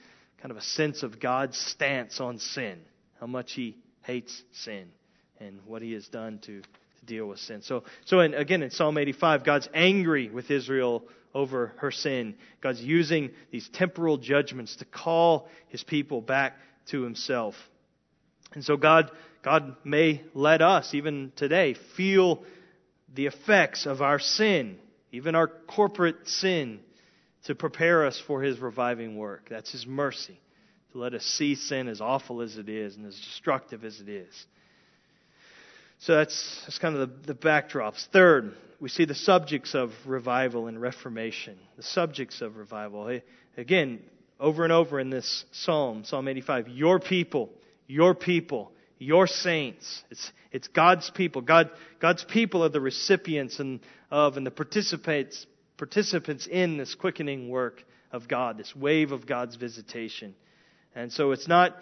kind 0.41 0.51
of 0.51 0.57
a 0.57 0.63
sense 0.63 1.03
of 1.03 1.19
God's 1.19 1.59
stance 1.59 2.21
on 2.21 2.39
sin, 2.39 2.79
how 3.19 3.27
much 3.27 3.53
He 3.53 3.77
hates 4.03 4.43
sin, 4.53 4.89
and 5.41 5.61
what 5.67 5.83
He 5.83 5.93
has 5.93 6.07
done 6.09 6.39
to, 6.41 6.61
to 6.61 7.07
deal 7.07 7.27
with 7.27 7.41
sin. 7.41 7.63
So, 7.63 7.85
so 8.05 8.21
in, 8.21 8.35
again, 8.35 8.63
in 8.63 8.71
Psalm 8.71 8.97
85, 8.97 9.45
God's 9.45 9.69
angry 9.75 10.31
with 10.31 10.51
Israel 10.51 11.03
over 11.35 11.75
her 11.79 11.91
sin. 11.91 12.37
God's 12.61 12.81
using 12.81 13.31
these 13.51 13.69
temporal 13.69 14.17
judgments 14.17 14.77
to 14.77 14.85
call 14.85 15.49
His 15.69 15.83
people 15.83 16.21
back 16.21 16.57
to 16.91 17.03
Himself. 17.03 17.55
And 18.55 18.65
so 18.65 18.77
God, 18.77 19.11
God 19.43 19.77
may 19.85 20.23
let 20.35 20.63
us, 20.63 20.95
even 20.95 21.33
today, 21.37 21.75
feel 21.97 22.43
the 23.15 23.27
effects 23.27 23.87
of 23.87 24.03
our 24.03 24.19
sin, 24.19 24.79
even 25.13 25.35
our 25.35 25.49
corporate 25.49 26.29
sin, 26.29 26.81
to 27.45 27.55
prepare 27.55 28.05
us 28.05 28.23
for 28.27 28.43
His 28.43 28.59
reviving 28.59 29.17
work. 29.17 29.49
That's 29.49 29.71
His 29.73 29.87
mercy, 29.87 30.39
to 30.93 30.99
let 30.99 31.15
us 31.15 31.25
see 31.25 31.55
sin 31.55 31.89
as 31.89 32.01
awful 32.01 32.41
as 32.43 32.57
it 32.57 32.69
is 32.69 32.97
and 32.97 33.07
as 33.07 33.15
destructive 33.15 33.85
as 33.85 34.01
it 34.01 34.09
is. 34.09 34.47
So 36.01 36.17
that's, 36.17 36.63
that's 36.65 36.79
kind 36.79 36.97
of 36.97 37.09
the, 37.09 37.33
the 37.33 37.35
backdrops. 37.35 38.07
Third, 38.13 38.55
we 38.81 38.89
see 38.89 39.05
the 39.05 39.15
subjects 39.15 39.75
of 39.75 39.91
revival 40.05 40.67
and 40.67 40.81
reformation. 40.81 41.59
The 41.77 41.83
subjects 41.83 42.41
of 42.41 42.57
revival. 42.57 43.21
Again, 43.57 44.01
over 44.39 44.63
and 44.63 44.73
over 44.73 45.01
in 45.01 45.11
this 45.11 45.45
psalm, 45.51 46.05
Psalm 46.05 46.29
85, 46.29 46.69
your 46.69 47.01
people 47.01 47.51
your 47.89 48.15
people, 48.15 48.71
your 48.99 49.27
saints. 49.27 50.03
It's, 50.11 50.33
it's 50.53 50.69
God's 50.69 51.11
people. 51.11 51.43
God, 51.43 51.71
God's 52.01 52.25
people 52.25 52.65
are 52.65 52.69
the 52.69 52.81
recipients 52.81 53.59
and 53.61 53.81
of 54.11 54.37
and 54.37 54.47
the 54.47 54.51
participants, 54.51 55.47
participants 55.77 56.47
in 56.47 56.77
this 56.77 56.95
quickening 56.95 57.49
work 57.49 57.85
of 58.13 58.29
God, 58.29 58.59
this 58.59 58.75
wave 58.75 59.13
of 59.13 59.27
God's 59.27 59.57
visitation. 59.57 60.35
And 60.95 61.13
so 61.13 61.33
it's 61.33 61.47
not, 61.47 61.77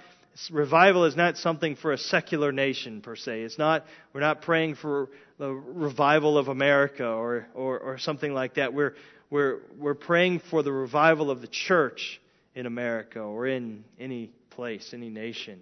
revival 0.50 1.04
is 1.04 1.16
not 1.16 1.36
something 1.36 1.76
for 1.76 1.92
a 1.92 1.98
secular 1.98 2.52
nation 2.52 3.00
per 3.00 3.16
se. 3.16 3.42
It's 3.42 3.58
not, 3.58 3.84
we're 4.12 4.20
not 4.20 4.42
praying 4.42 4.74
for 4.74 5.08
the 5.38 5.52
revival 5.52 6.36
of 6.36 6.48
America 6.48 7.06
or, 7.06 7.46
or, 7.54 7.78
or 7.78 7.98
something 7.98 8.34
like 8.34 8.54
that. 8.54 8.74
We're, 8.74 8.94
we're, 9.30 9.60
we're 9.78 9.94
praying 9.94 10.40
for 10.50 10.62
the 10.62 10.72
revival 10.72 11.30
of 11.30 11.40
the 11.40 11.48
church 11.48 12.20
in 12.54 12.66
America 12.66 13.20
or 13.20 13.46
in 13.46 13.84
any 13.98 14.30
place, 14.50 14.90
any 14.92 15.10
nation. 15.10 15.60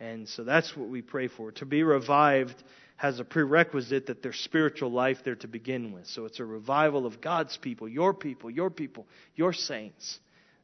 And 0.00 0.26
so 0.28 0.44
that's 0.44 0.74
what 0.74 0.88
we 0.88 1.02
pray 1.02 1.28
for. 1.28 1.52
To 1.52 1.66
be 1.66 1.82
revived 1.82 2.56
has 2.96 3.20
a 3.20 3.24
prerequisite 3.24 4.06
that 4.06 4.22
there's 4.22 4.38
spiritual 4.40 4.90
life 4.90 5.18
there 5.24 5.36
to 5.36 5.48
begin 5.48 5.92
with. 5.92 6.06
So 6.06 6.24
it's 6.24 6.40
a 6.40 6.44
revival 6.44 7.06
of 7.06 7.20
God's 7.20 7.56
people, 7.56 7.88
your 7.88 8.14
people, 8.14 8.50
your 8.50 8.70
people, 8.70 9.06
your 9.36 9.52
saints. 9.52 10.18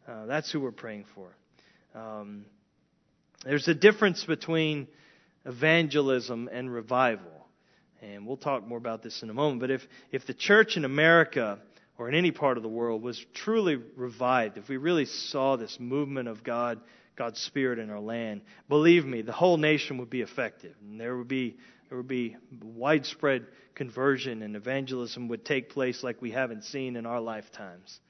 Uh, 0.08 0.26
that's 0.26 0.50
who 0.50 0.60
we're 0.60 0.72
praying 0.72 1.04
for. 1.14 1.28
Um, 1.94 2.46
there's 3.44 3.68
a 3.68 3.74
difference 3.74 4.24
between 4.24 4.88
evangelism 5.44 6.48
and 6.50 6.72
revival. 6.72 7.46
And 8.02 8.26
we'll 8.26 8.36
talk 8.36 8.66
more 8.66 8.78
about 8.78 9.02
this 9.02 9.22
in 9.22 9.30
a 9.30 9.34
moment. 9.34 9.60
But 9.60 9.70
if, 9.70 9.82
if 10.12 10.26
the 10.26 10.34
church 10.34 10.76
in 10.76 10.84
America 10.84 11.58
or 11.98 12.08
in 12.08 12.14
any 12.14 12.30
part 12.30 12.56
of 12.56 12.62
the 12.62 12.68
world 12.68 13.02
was 13.02 13.24
truly 13.34 13.78
revived, 13.96 14.58
if 14.58 14.68
we 14.68 14.76
really 14.76 15.06
saw 15.06 15.56
this 15.56 15.78
movement 15.80 16.28
of 16.28 16.44
God 16.44 16.80
God's 17.16 17.40
Spirit 17.40 17.78
in 17.78 17.90
our 17.90 18.00
land, 18.00 18.42
believe 18.68 19.04
me, 19.04 19.22
the 19.22 19.32
whole 19.32 19.56
nation 19.56 19.98
would 19.98 20.10
be 20.10 20.20
effective. 20.20 20.74
And 20.82 21.00
there 21.00 21.16
would 21.16 21.28
be, 21.28 21.56
there 21.88 21.96
would 21.98 22.08
be 22.08 22.36
widespread 22.62 23.46
conversion 23.74 24.42
and 24.42 24.56
evangelism 24.56 25.28
would 25.28 25.44
take 25.44 25.70
place 25.70 26.02
like 26.02 26.20
we 26.20 26.30
haven't 26.30 26.64
seen 26.64 26.96
in 26.96 27.06
our 27.06 27.20
lifetimes. 27.20 28.00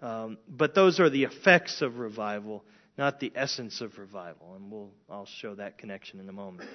Um, 0.00 0.38
but 0.48 0.74
those 0.74 1.00
are 1.00 1.10
the 1.10 1.24
effects 1.24 1.82
of 1.82 1.98
revival, 1.98 2.64
not 2.96 3.20
the 3.20 3.32
essence 3.34 3.80
of 3.80 3.98
revival. 3.98 4.54
And 4.54 4.70
we'll, 4.70 4.90
I'll 5.10 5.26
show 5.26 5.54
that 5.56 5.78
connection 5.78 6.20
in 6.20 6.28
a 6.28 6.32
moment. 6.32 6.68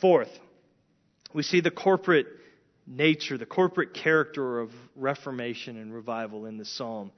Fourth, 0.00 0.30
we 1.32 1.42
see 1.42 1.60
the 1.60 1.70
corporate 1.70 2.26
nature, 2.86 3.36
the 3.36 3.46
corporate 3.46 3.94
character 3.94 4.60
of 4.60 4.70
reformation 4.94 5.76
and 5.76 5.92
revival 5.92 6.46
in 6.46 6.56
the 6.56 6.64
psalm. 6.64 7.10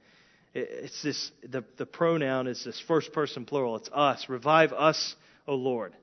It's 0.53 1.01
this, 1.03 1.31
the, 1.47 1.63
the 1.77 1.85
pronoun 1.85 2.47
is 2.47 2.63
this 2.63 2.81
first 2.87 3.13
person 3.13 3.45
plural. 3.45 3.75
It's 3.75 3.89
us. 3.93 4.27
Revive 4.29 4.73
us, 4.73 5.15
O 5.47 5.55
Lord. 5.55 5.93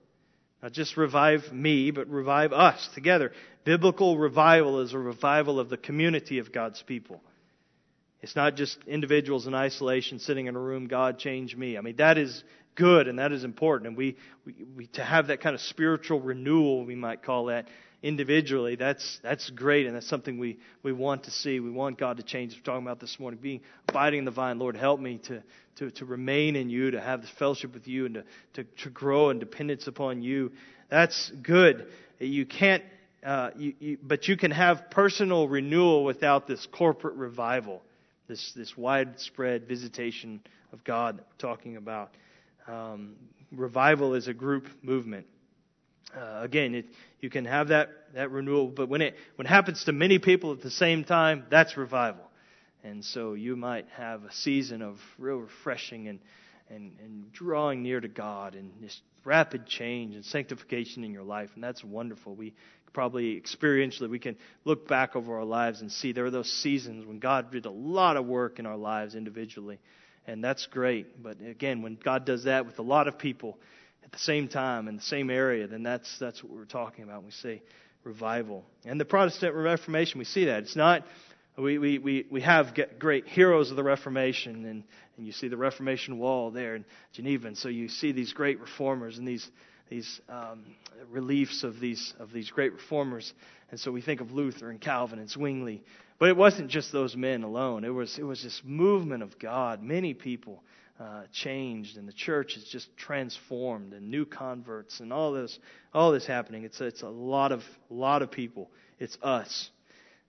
Not 0.63 0.73
just 0.73 0.97
revive 0.97 1.53
me, 1.53 1.91
but 1.91 2.09
revive 2.09 2.53
us 2.53 2.89
together. 2.95 3.33
Biblical 3.65 4.17
revival 4.17 4.81
is 4.81 4.93
a 4.95 4.99
revival 4.99 5.59
of 5.59 5.69
the 5.69 5.77
community 5.77 6.39
of 6.39 6.53
God's 6.53 6.83
people. 6.83 7.21
It's 8.23 8.37
not 8.37 8.57
just 8.57 8.79
individuals 8.87 9.47
in 9.47 9.55
isolation 9.55 10.19
sitting 10.19 10.47
in 10.47 10.57
a 10.57 10.61
room, 10.61 10.87
God 10.87 11.19
change 11.19 11.55
me. 11.55 11.77
I 11.77 11.81
mean, 11.81 11.97
that 11.97 12.17
is 12.17 12.43
good 12.75 13.09
and 13.09 13.19
that 13.19 13.33
is 13.33 13.45
important. 13.45 13.89
And 13.89 13.97
we, 13.97 14.17
we, 14.45 14.55
we 14.77 14.87
to 14.89 15.05
have 15.05 15.29
that 15.29 15.41
kind 15.41 15.55
of 15.55 15.61
spiritual 15.61 16.21
renewal, 16.21 16.85
we 16.85 16.95
might 16.95 17.23
call 17.23 17.47
that, 17.47 17.67
individually, 18.07 18.77
that's, 18.77 19.19
that's 19.25 19.51
great, 19.51 19.87
and 19.87 19.97
that's 19.97 20.09
something 20.09 20.38
we, 20.38 20.59
we 20.85 20.92
want 20.92 21.25
to 21.25 21.33
see. 21.33 21.59
We 21.59 21.73
want 21.73 21.99
God 21.99 22.19
to 22.19 22.23
change. 22.23 22.55
We're 22.55 22.62
talking 22.62 22.87
about 22.87 23.01
this 23.01 23.19
morning, 23.19 23.40
being 23.42 23.62
abiding 23.88 24.21
in 24.21 24.25
the 24.25 24.31
vine. 24.31 24.61
Lord, 24.61 24.77
help 24.77 25.01
me 25.01 25.19
to, 25.25 25.42
to, 25.79 25.90
to 25.90 26.05
remain 26.05 26.55
in 26.55 26.71
you, 26.71 26.92
to 26.92 27.01
have 27.01 27.21
this 27.21 27.31
fellowship 27.37 27.75
with 27.75 27.88
you, 27.88 28.07
and 28.07 28.14
to, 28.14 28.25
to, 28.55 28.64
to 28.85 28.90
grow 28.90 29.31
in 29.31 29.40
dependence 29.40 29.88
upon 29.88 30.23
you. 30.23 30.53
That's 30.88 31.33
good. 31.42 31.88
You 32.21 32.47
can't, 32.47 32.85
uh, 33.25 33.51
you, 33.57 33.75
you, 33.81 33.99
but 34.01 34.29
you 34.29 34.37
can 34.37 34.53
have 34.53 34.88
personal 34.90 35.49
renewal 35.49 36.05
without 36.05 36.47
this 36.47 36.64
corporate 36.71 37.16
revival, 37.16 37.83
this, 38.29 38.53
this 38.55 38.77
widespread 38.77 39.66
visitation 39.66 40.40
of 40.73 40.85
God 40.85 41.19
that 41.19 41.27
we're 41.27 41.49
talking 41.51 41.77
about. 41.77 42.12
Um, 42.69 43.16
revival 43.51 44.14
is 44.14 44.29
a 44.29 44.35
group 44.35 44.69
movement. 44.81 45.27
Uh, 46.16 46.40
again, 46.42 46.74
it, 46.74 46.87
you 47.20 47.29
can 47.29 47.44
have 47.44 47.68
that, 47.68 47.90
that 48.14 48.31
renewal, 48.31 48.68
but 48.68 48.88
when 48.88 49.02
it, 49.02 49.16
when 49.37 49.46
it 49.46 49.50
happens 49.50 49.85
to 49.85 49.92
many 49.92 50.18
people 50.18 50.52
at 50.52 50.62
the 50.62 50.70
same 50.70 51.05
time, 51.05 51.44
that's 51.50 51.76
revival. 51.76 52.24
And 52.83 53.05
so 53.05 53.35
you 53.35 53.57
might 53.57 53.87
have 53.96 54.24
a 54.24 54.33
season 54.33 54.81
of 54.81 54.98
real 55.18 55.37
refreshing 55.37 56.09
and, 56.09 56.20
and, 56.70 56.92
and 57.00 57.33
drawing 57.33 57.83
near 57.83 58.00
to 58.00 58.09
God 58.09 58.55
and 58.55 58.72
just 58.81 59.02
rapid 59.24 59.66
change 59.66 60.14
and 60.14 60.24
sanctification 60.24 61.05
in 61.05 61.12
your 61.12 61.24
life. 61.24 61.50
And 61.55 61.62
that's 61.62 61.85
wonderful. 61.85 62.35
We 62.35 62.55
probably 62.94 63.38
experientially, 63.38 64.09
we 64.09 64.18
can 64.18 64.37
look 64.64 64.88
back 64.88 65.16
over 65.16 65.37
our 65.37 65.44
lives 65.44 65.83
and 65.83 65.92
see 65.92 66.12
there 66.12 66.24
are 66.24 66.31
those 66.31 66.50
seasons 66.50 67.05
when 67.05 67.18
God 67.18 67.50
did 67.52 67.66
a 67.66 67.70
lot 67.70 68.16
of 68.16 68.24
work 68.24 68.59
in 68.59 68.64
our 68.64 68.76
lives 68.76 69.14
individually. 69.14 69.81
And 70.26 70.42
that's 70.42 70.66
great. 70.66 71.22
But 71.22 71.42
again, 71.42 71.83
when 71.83 71.98
God 72.02 72.24
does 72.24 72.44
that 72.44 72.64
with 72.64 72.79
a 72.79 72.83
lot 72.83 73.07
of 73.07 73.18
people, 73.18 73.59
at 74.07 74.12
the 74.12 74.19
same 74.19 74.49
time 74.49 74.88
in 74.88 74.97
the 74.97 75.03
same 75.03 75.31
area, 75.31 75.66
then 75.66 75.83
that's, 75.83 76.19
that's 76.19 76.42
what 76.42 76.53
we're 76.53 76.64
talking 76.64 77.05
about 77.05 77.19
when 77.19 77.27
we 77.27 77.33
say 77.33 77.61
revival. 78.05 78.64
And 78.85 79.01
the 79.01 79.05
Protestant 79.05 79.55
Reformation, 79.55 80.19
we 80.21 80.25
see 80.25 80.45
that. 80.47 80.62
It's 80.62 80.77
not, 80.77 81.05
we, 81.59 81.79
we, 81.79 81.99
we, 81.99 82.27
we 82.31 82.40
have 82.40 82.69
great 82.99 83.27
heroes 83.27 83.71
of 83.71 83.77
the 83.77 83.83
Reformation, 83.83 84.64
and, 84.64 84.85
and 85.16 85.27
you 85.27 85.33
see 85.33 85.49
the 85.49 85.57
Reformation 85.57 86.19
wall 86.19 86.53
there 86.53 86.77
in 86.77 86.85
Geneva, 87.12 87.49
and 87.49 87.59
so 87.59 87.69
you 87.69 87.88
see 87.88 88.12
these 88.12 88.33
great 88.33 88.61
reformers 88.61 89.19
and 89.19 89.27
these, 89.27 89.51
these 89.90 90.21
um, 90.29 90.64
reliefs 91.11 91.64
of 91.64 91.81
these, 91.81 92.14
of 92.21 92.33
these 92.33 92.51
great 92.51 92.73
reformers. 92.73 93.35
And 93.73 93.81
so 93.81 93.90
we 93.90 94.03
think 94.03 94.21
of 94.21 94.31
Luther 94.31 94.71
and 94.71 94.81
Calvin 94.81 95.19
and 95.19 95.29
Zwingli. 95.29 95.83
But 96.19 96.29
it 96.29 96.37
wasn't 96.37 96.71
just 96.71 96.92
those 96.92 97.16
men 97.16 97.42
alone. 97.42 97.85
It 97.85 97.90
was, 97.90 98.19
it 98.19 98.23
was 98.23 98.42
this 98.42 98.62
movement 98.64 99.23
of 99.23 99.38
God. 99.38 99.83
Many 99.83 100.14
people 100.14 100.62
uh, 101.01 101.23
changed 101.33 101.97
and 101.97 102.09
the 102.09 102.13
church 102.13 102.57
is 102.57 102.65
just 102.65 102.89
transformed 102.97 103.93
and 103.93 104.11
new 104.11 104.25
converts 104.25 105.01
and 105.01 105.13
all 105.13 105.33
this 105.33 105.59
all 105.93 106.13
this 106.13 106.27
happening 106.27 106.65
it's 106.65 106.81
it's 106.81 107.03
a 107.03 107.09
lot 107.09 107.53
of 107.53 107.63
lot 107.91 108.23
of 108.23 108.31
people 108.31 108.71
it's 108.99 109.19
us 109.23 109.71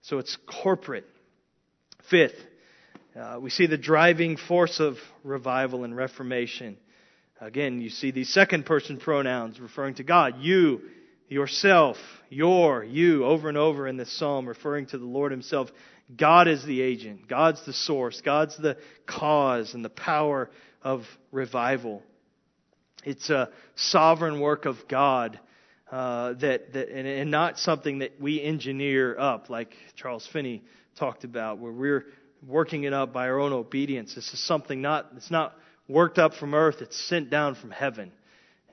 so 0.02 0.18
it's 0.18 0.36
corporate 0.62 1.06
fifth 2.10 2.36
Uh, 3.18 3.38
we 3.40 3.50
see 3.50 3.66
the 3.66 3.78
driving 3.78 4.36
force 4.36 4.78
of 4.78 4.96
revival 5.24 5.82
and 5.82 5.96
reformation. 5.96 6.76
Again, 7.40 7.80
you 7.80 7.90
see 7.90 8.12
these 8.12 8.32
second 8.32 8.64
person 8.64 8.98
pronouns 8.98 9.58
referring 9.58 9.94
to 9.94 10.04
God. 10.04 10.36
You, 10.38 10.82
yourself, 11.28 11.96
your, 12.28 12.84
you, 12.84 13.24
over 13.24 13.48
and 13.48 13.58
over 13.58 13.88
in 13.88 13.96
this 13.96 14.12
psalm, 14.12 14.46
referring 14.46 14.86
to 14.86 14.98
the 14.98 15.04
Lord 15.06 15.32
Himself. 15.32 15.68
God 16.16 16.48
is 16.48 16.64
the 16.64 16.80
agent. 16.80 17.28
God's 17.28 17.64
the 17.66 17.72
source. 17.72 18.20
God's 18.22 18.56
the 18.56 18.78
cause 19.06 19.74
and 19.74 19.84
the 19.84 19.90
power 19.90 20.50
of 20.82 21.02
revival. 21.32 22.02
It's 23.04 23.30
a 23.30 23.50
sovereign 23.76 24.40
work 24.40 24.64
of 24.64 24.76
God 24.88 25.38
uh, 25.90 26.34
that, 26.34 26.72
that 26.72 26.88
and, 26.90 27.06
and, 27.06 27.30
not 27.30 27.58
something 27.58 28.00
that 28.00 28.20
we 28.20 28.42
engineer 28.42 29.18
up, 29.18 29.48
like 29.48 29.74
Charles 29.96 30.28
Finney 30.30 30.62
talked 30.98 31.24
about, 31.24 31.58
where 31.58 31.72
we're 31.72 32.04
working 32.46 32.84
it 32.84 32.92
up 32.92 33.12
by 33.12 33.28
our 33.28 33.40
own 33.40 33.52
obedience. 33.52 34.14
This 34.14 34.32
is 34.34 34.46
something 34.46 34.82
not 34.82 35.06
it's 35.16 35.30
not 35.30 35.54
worked 35.88 36.18
up 36.18 36.34
from 36.34 36.52
earth; 36.52 36.76
it's 36.80 37.00
sent 37.08 37.30
down 37.30 37.54
from 37.54 37.70
heaven, 37.70 38.12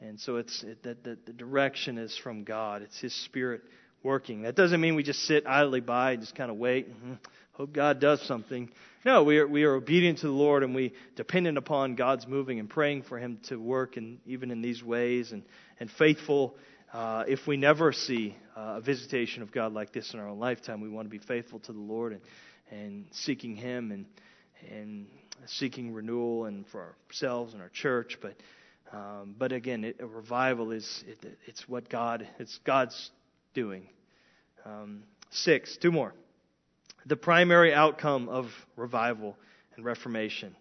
and 0.01 0.19
so 0.19 0.35
it's 0.35 0.61
it, 0.63 0.83
that 0.83 1.05
the, 1.05 1.17
the 1.25 1.31
direction 1.31 1.97
is 1.97 2.17
from 2.17 2.43
God. 2.43 2.81
It's 2.81 2.99
His 2.99 3.13
Spirit 3.13 3.61
working. 4.05 4.43
That 4.43 4.55
doesn't 4.55 4.79
mean 4.79 4.95
we 4.95 5.03
just 5.03 5.23
sit 5.23 5.47
idly 5.47 5.81
by 5.81 6.11
and 6.11 6.21
just 6.21 6.35
kind 6.35 6.51
of 6.51 6.57
wait. 6.57 6.89
Mm-hmm, 6.89 7.13
hope 7.53 7.73
God 7.73 7.99
does 7.99 8.21
something. 8.21 8.69
No, 9.03 9.23
we 9.23 9.39
are, 9.39 9.47
we 9.47 9.63
are 9.63 9.73
obedient 9.73 10.19
to 10.19 10.27
the 10.27 10.33
Lord 10.33 10.63
and 10.63 10.75
we 10.75 10.93
dependent 11.15 11.57
upon 11.57 11.95
God's 11.95 12.27
moving 12.27 12.59
and 12.59 12.69
praying 12.69 13.01
for 13.01 13.17
Him 13.17 13.39
to 13.47 13.57
work 13.57 13.97
and 13.97 14.19
even 14.27 14.51
in 14.51 14.61
these 14.61 14.83
ways 14.83 15.31
and, 15.31 15.43
and 15.79 15.89
faithful. 15.89 16.55
Uh, 16.93 17.23
if 17.27 17.47
we 17.47 17.57
never 17.57 17.91
see 17.91 18.37
uh, 18.55 18.75
a 18.77 18.81
visitation 18.81 19.41
of 19.41 19.51
God 19.51 19.73
like 19.73 19.91
this 19.91 20.13
in 20.13 20.19
our 20.19 20.29
own 20.29 20.39
lifetime, 20.39 20.81
we 20.81 20.89
want 20.89 21.07
to 21.07 21.09
be 21.09 21.17
faithful 21.17 21.59
to 21.61 21.73
the 21.73 21.79
Lord 21.79 22.13
and, 22.13 22.21
and 22.71 23.05
seeking 23.11 23.55
Him 23.55 23.91
and, 23.91 24.05
and 24.71 25.07
seeking 25.47 25.93
renewal 25.93 26.45
and 26.45 26.65
for 26.67 26.95
ourselves 27.09 27.53
and 27.53 27.61
our 27.61 27.69
church. 27.69 28.19
But, 28.21 28.35
um, 28.93 29.35
but 29.35 29.51
again, 29.51 29.83
it, 29.83 29.97
a 29.99 30.05
revival 30.05 30.71
is 30.71 31.03
it, 31.07 31.37
it's 31.47 31.67
what 31.67 31.89
God 31.89 32.27
it's 32.37 32.59
God's 32.63 33.11
doing. 33.55 33.87
Um, 34.65 35.03
six, 35.29 35.77
two 35.77 35.91
more. 35.91 36.13
The 37.05 37.15
primary 37.15 37.73
outcome 37.73 38.29
of 38.29 38.47
revival 38.75 39.37
and 39.75 39.85
reformation. 39.85 40.55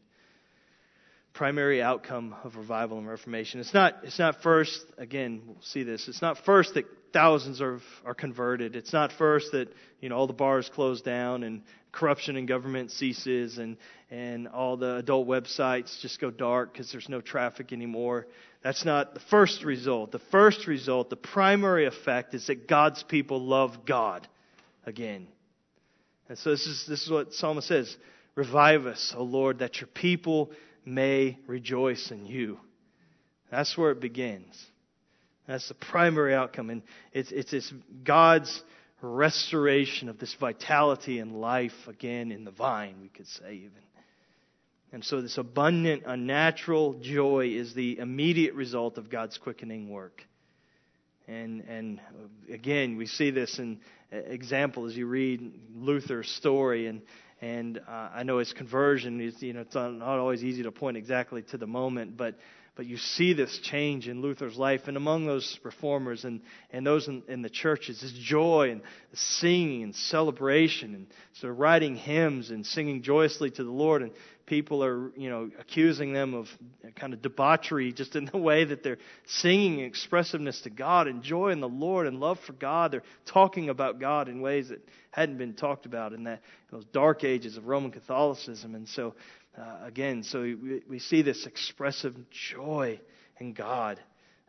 Primary 1.33 1.83
outcome 1.83 2.35
of 2.45 2.57
revival 2.57 2.99
and 2.99 3.09
reformation. 3.09 3.61
It's 3.61 3.75
not, 3.75 3.97
it's 4.03 4.19
not 4.19 4.43
first, 4.43 4.85
again, 4.99 5.43
we'll 5.47 5.57
see 5.63 5.83
this, 5.83 6.07
it's 6.07 6.23
not 6.23 6.39
first 6.45 6.75
that 6.75 6.85
thousands 7.15 7.63
are, 7.63 7.81
are 8.05 8.15
converted. 8.15 8.77
It's 8.77 8.93
not 8.93 9.13
first 9.13 9.53
that, 9.53 9.73
you 10.01 10.11
know, 10.11 10.17
all 10.17 10.27
the 10.27 10.35
bars 10.35 10.71
close 10.75 11.01
down 11.01 11.45
and 11.45 11.63
corruption 11.93 12.37
in 12.37 12.45
government 12.45 12.91
ceases 12.91 13.57
and, 13.57 13.79
and 14.11 14.49
all 14.49 14.77
the 14.77 14.97
adult 14.97 15.27
websites 15.27 15.99
just 16.01 16.21
go 16.21 16.31
dark 16.31 16.73
because 16.73 16.93
there's 16.93 17.09
no 17.09 17.23
traffic 17.23 17.73
anymore. 17.73 18.27
That's 18.63 18.85
not 18.85 19.15
the 19.15 19.21
first 19.31 19.65
result. 19.65 20.13
The 20.13 20.19
first 20.31 20.67
result, 20.67 21.09
the 21.09 21.17
primary 21.17 21.87
effect, 21.87 22.35
is 22.35 22.49
that 22.49 22.69
God's 22.69 23.03
people 23.05 23.41
love 23.41 23.87
God 23.87 24.27
again. 24.85 25.29
And 26.29 26.37
so 26.37 26.51
this 26.51 26.67
is, 26.67 26.85
this 26.87 27.03
is 27.05 27.11
what 27.11 27.33
Psalmist 27.33 27.69
says 27.69 27.97
Revive 28.35 28.87
us, 28.87 29.15
O 29.17 29.23
Lord, 29.23 29.61
that 29.61 29.81
your 29.81 29.87
people 29.87 30.51
may 30.85 31.39
rejoice 31.47 32.11
in 32.11 32.27
you. 32.27 32.59
That's 33.51 33.79
where 33.79 33.93
it 33.93 34.01
begins. 34.01 34.67
That's 35.47 35.69
the 35.69 35.75
primary 35.75 36.35
outcome. 36.35 36.71
And 36.71 36.83
it's, 37.13 37.31
it's, 37.31 37.53
it's 37.53 37.73
God's 38.03 38.63
restoration 39.03 40.09
of 40.09 40.19
this 40.19 40.35
vitality 40.35 41.19
and 41.19 41.41
life 41.41 41.73
again 41.87 42.33
in 42.33 42.45
the 42.45 42.51
vine, 42.51 42.97
we 43.03 43.09
could 43.09 43.27
say 43.27 43.55
even. 43.55 43.83
And 44.93 45.05
so, 45.05 45.21
this 45.21 45.39
abundant, 45.39 46.05
unnatural 46.07 46.95
joy 46.95 47.49
is 47.49 47.75
the 47.75 47.99
immediate 47.99 48.55
result 48.55 48.97
of 48.97 49.11
God's 49.11 49.37
quickening 49.39 49.91
work. 49.91 50.23
And, 51.27 51.63
and 51.63 52.01
again, 52.53 52.97
we 52.97 53.07
see 53.07 53.31
this 53.31 53.59
in 53.59 53.81
example 54.13 54.87
as 54.87 54.97
you 54.97 55.07
read 55.07 55.53
Luther's 55.75 56.29
story. 56.29 56.87
And, 56.87 57.03
and 57.41 57.79
uh, 57.79 58.11
I 58.15 58.23
know 58.23 58.39
his 58.39 58.53
conversion 58.53 59.21
is, 59.21 59.43
you 59.43 59.53
know, 59.53 59.63
it's 59.63 59.75
not 59.75 60.01
always 60.01 60.45
easy 60.45 60.63
to 60.63 60.71
point 60.71 60.97
exactly 60.97 61.43
to 61.43 61.59
the 61.59 61.67
moment, 61.67 62.17
but 62.17 62.39
but 62.77 62.87
you 62.87 62.97
see 62.97 63.35
this 63.35 63.59
change 63.63 64.09
in 64.09 64.21
Luther's 64.21 64.57
life. 64.57 64.83
And 64.89 64.97
among 64.97 65.27
those 65.27 65.61
reformers 65.63 66.25
and, 66.25 66.41
and 66.73 66.85
those 66.85 67.07
in, 67.07 67.23
in 67.29 67.41
the 67.41 67.49
churches, 67.49 68.01
this 68.01 68.13
joy 68.13 68.71
and 68.73 68.83
singing 69.13 69.85
and 69.85 69.95
celebration 69.95 70.95
and 70.95 71.07
so 71.35 71.49
writing 71.49 71.95
hymns 71.95 72.51
and 72.51 72.67
singing 72.67 73.03
joyously 73.03 73.51
to 73.53 73.63
the 73.63 73.71
Lord. 73.71 74.03
And 74.03 74.11
people 74.47 74.83
are, 74.83 75.13
you 75.17 75.31
know, 75.31 75.51
accusing 75.61 76.13
them 76.13 76.35
of 76.35 76.49
kind 76.97 77.15
of 77.15 77.23
debauchery 77.23 77.93
just 77.93 78.17
in 78.17 78.25
the 78.25 78.39
way 78.39 78.65
that 78.65 78.83
they're 78.83 78.99
singing 79.25 79.81
expressiveness 79.81 80.61
to 80.63 80.71
God 80.71 81.07
and 81.07 81.23
joy 81.23 81.51
in 81.51 81.61
the 81.61 81.69
Lord 81.69 82.09
and 82.09 82.19
love 82.19 82.41
for 82.41 82.55
God. 82.55 82.91
They're 82.91 83.03
talking 83.25 83.69
about 83.69 84.01
God 84.01 84.29
in 84.29 84.41
ways 84.41 84.71
that 84.71 84.81
hadn't 85.13 85.39
been 85.39 85.55
talked 85.55 85.87
about 85.87 86.13
in 86.13 86.25
that 86.25 86.43
those 86.73 86.85
dark 86.87 87.23
ages 87.23 87.57
of 87.57 87.69
Roman 87.69 87.93
Catholicism. 87.93 88.75
And 88.75 88.89
so 88.89 89.15
uh, 89.59 89.87
again, 89.87 90.23
so 90.23 90.43
we, 90.43 90.83
we 90.89 90.99
see 90.99 91.23
this 91.23 91.47
expressive 91.47 92.15
joy 92.31 93.01
in 93.39 93.53
God. 93.53 94.01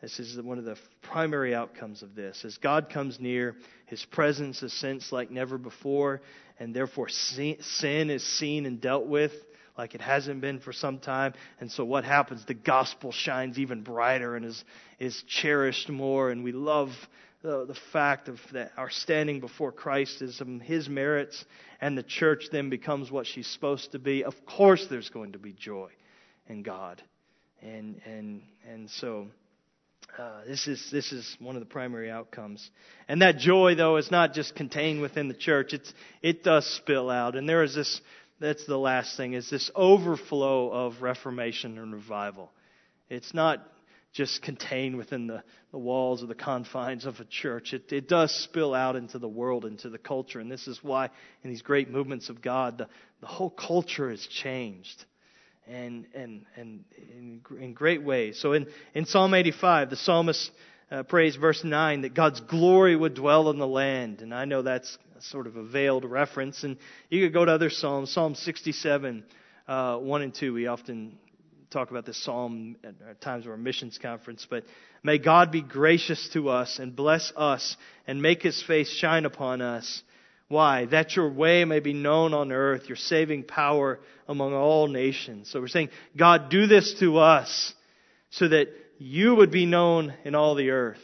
This 0.01 0.19
is 0.19 0.39
one 0.41 0.57
of 0.57 0.65
the 0.65 0.77
primary 1.01 1.55
outcomes 1.55 2.03
of 2.03 2.15
this. 2.15 2.43
As 2.45 2.57
God 2.57 2.89
comes 2.89 3.19
near, 3.19 3.55
His 3.85 4.03
presence 4.05 4.61
is 4.61 4.73
sensed 4.73 5.11
like 5.11 5.31
never 5.31 5.57
before, 5.57 6.21
and 6.59 6.75
therefore 6.75 7.09
sin 7.09 8.09
is 8.09 8.23
seen 8.23 8.65
and 8.65 8.81
dealt 8.81 9.07
with 9.07 9.31
like 9.77 9.93
it 9.93 10.01
hasn't 10.01 10.41
been 10.41 10.59
for 10.59 10.73
some 10.73 10.99
time. 10.99 11.33
And 11.59 11.71
so 11.71 11.83
what 11.83 12.03
happens? 12.03 12.45
The 12.45 12.53
gospel 12.53 13.11
shines 13.11 13.59
even 13.59 13.81
brighter 13.81 14.35
and 14.35 14.45
is, 14.45 14.63
is 14.99 15.21
cherished 15.27 15.89
more, 15.89 16.31
and 16.31 16.43
we 16.43 16.51
love 16.51 16.89
the, 17.45 17.65
the 17.65 17.77
fact 17.93 18.27
of 18.27 18.39
that 18.53 18.71
our 18.75 18.89
standing 18.89 19.39
before 19.39 19.71
Christ 19.71 20.21
is 20.21 20.41
His 20.63 20.89
merits, 20.89 21.45
and 21.79 21.95
the 21.97 22.03
church 22.03 22.45
then 22.51 22.69
becomes 22.69 23.11
what 23.11 23.27
she's 23.27 23.47
supposed 23.47 23.91
to 23.91 23.99
be. 23.99 24.23
Of 24.23 24.33
course, 24.45 24.87
there's 24.89 25.09
going 25.09 25.33
to 25.33 25.39
be 25.39 25.53
joy 25.53 25.89
in 26.47 26.63
God, 26.63 27.01
and 27.61 28.01
and 28.05 28.41
and 28.67 28.89
so. 28.89 29.27
Uh, 30.17 30.45
this 30.47 30.65
is 30.67 30.87
this 30.91 31.11
is 31.11 31.35
one 31.39 31.55
of 31.55 31.59
the 31.59 31.65
primary 31.65 32.09
outcomes, 32.09 32.69
and 33.07 33.21
that 33.21 33.37
joy 33.37 33.75
though 33.75 33.97
is 33.97 34.09
not 34.09 34.33
just 34.33 34.55
contained 34.55 35.01
within 35.01 35.27
the 35.27 35.33
church. 35.33 35.73
It's 35.73 35.93
it 36.21 36.43
does 36.43 36.65
spill 36.77 37.09
out, 37.09 37.35
and 37.35 37.47
there 37.47 37.63
is 37.63 37.75
this. 37.75 38.01
That's 38.39 38.65
the 38.65 38.77
last 38.77 39.17
thing 39.17 39.33
is 39.33 39.49
this 39.49 39.71
overflow 39.75 40.69
of 40.69 41.01
reformation 41.01 41.77
and 41.77 41.93
revival. 41.93 42.51
It's 43.09 43.33
not 43.33 43.65
just 44.15 44.41
contained 44.41 44.95
within 44.95 45.27
the, 45.27 45.43
the 45.71 45.77
walls 45.77 46.23
or 46.23 46.27
the 46.27 46.35
confines 46.35 47.05
of 47.05 47.19
a 47.19 47.25
church. 47.25 47.73
It, 47.73 47.91
it 47.91 48.07
does 48.07 48.33
spill 48.33 48.73
out 48.73 48.95
into 48.95 49.19
the 49.19 49.27
world, 49.27 49.65
into 49.65 49.89
the 49.89 49.97
culture. 49.97 50.39
And 50.39 50.49
this 50.49 50.67
is 50.67 50.79
why, 50.81 51.09
in 51.43 51.49
these 51.49 51.61
great 51.61 51.91
movements 51.91 52.29
of 52.29 52.41
God, 52.41 52.77
the, 52.77 52.87
the 53.19 53.27
whole 53.27 53.49
culture 53.49 54.09
has 54.09 54.25
changed. 54.25 55.03
And, 55.67 56.05
and, 56.13 56.45
and 56.55 56.85
in, 57.09 57.41
in 57.59 57.73
great 57.73 58.03
ways. 58.03 58.39
So 58.39 58.53
in, 58.53 58.67
in 58.93 59.05
Psalm 59.05 59.33
85, 59.33 59.89
the 59.89 59.95
psalmist 59.95 60.51
uh, 60.91 61.01
prays, 61.03 61.35
verse 61.35 61.63
9, 61.63 62.01
that 62.01 62.13
God's 62.13 62.39
glory 62.39 62.95
would 62.95 63.15
dwell 63.15 63.49
in 63.49 63.57
the 63.57 63.67
land. 63.67 64.21
And 64.21 64.33
I 64.33 64.45
know 64.45 64.61
that's 64.61 64.97
sort 65.21 65.47
of 65.47 65.55
a 65.55 65.63
veiled 65.63 66.05
reference. 66.05 66.63
And 66.63 66.77
you 67.09 67.25
could 67.25 67.33
go 67.33 67.43
to 67.43 67.51
other 67.51 67.71
Psalms. 67.71 68.11
Psalm 68.11 68.35
67, 68.35 69.23
uh, 69.67 69.97
1 69.97 70.21
and 70.21 70.35
2, 70.35 70.53
we 70.53 70.67
often 70.67 71.17
talk 71.69 71.91
about 71.91 72.05
this 72.05 72.23
psalm 72.23 72.75
at 72.83 73.21
times 73.21 73.45
of 73.45 73.51
our 73.51 73.57
missions 73.57 73.97
conference, 73.97 74.45
but 74.49 74.63
may 75.03 75.17
God 75.17 75.51
be 75.51 75.61
gracious 75.61 76.29
to 76.33 76.49
us 76.49 76.79
and 76.79 76.95
bless 76.95 77.31
us 77.35 77.75
and 78.07 78.21
make 78.21 78.41
his 78.41 78.61
face 78.63 78.89
shine 78.89 79.25
upon 79.25 79.61
us. 79.61 80.03
Why? 80.47 80.85
That 80.85 81.15
your 81.15 81.29
way 81.29 81.65
may 81.65 81.79
be 81.79 81.93
known 81.93 82.33
on 82.33 82.51
earth, 82.51 82.87
your 82.87 82.97
saving 82.97 83.43
power 83.43 83.99
among 84.27 84.53
all 84.53 84.87
nations. 84.87 85.49
So 85.49 85.59
we're 85.59 85.67
saying, 85.67 85.89
God, 86.15 86.49
do 86.49 86.67
this 86.67 86.95
to 86.99 87.17
us 87.17 87.73
so 88.29 88.47
that 88.47 88.67
you 88.97 89.35
would 89.35 89.51
be 89.51 89.65
known 89.65 90.13
in 90.23 90.35
all 90.35 90.55
the 90.55 90.69
earth. 90.69 91.01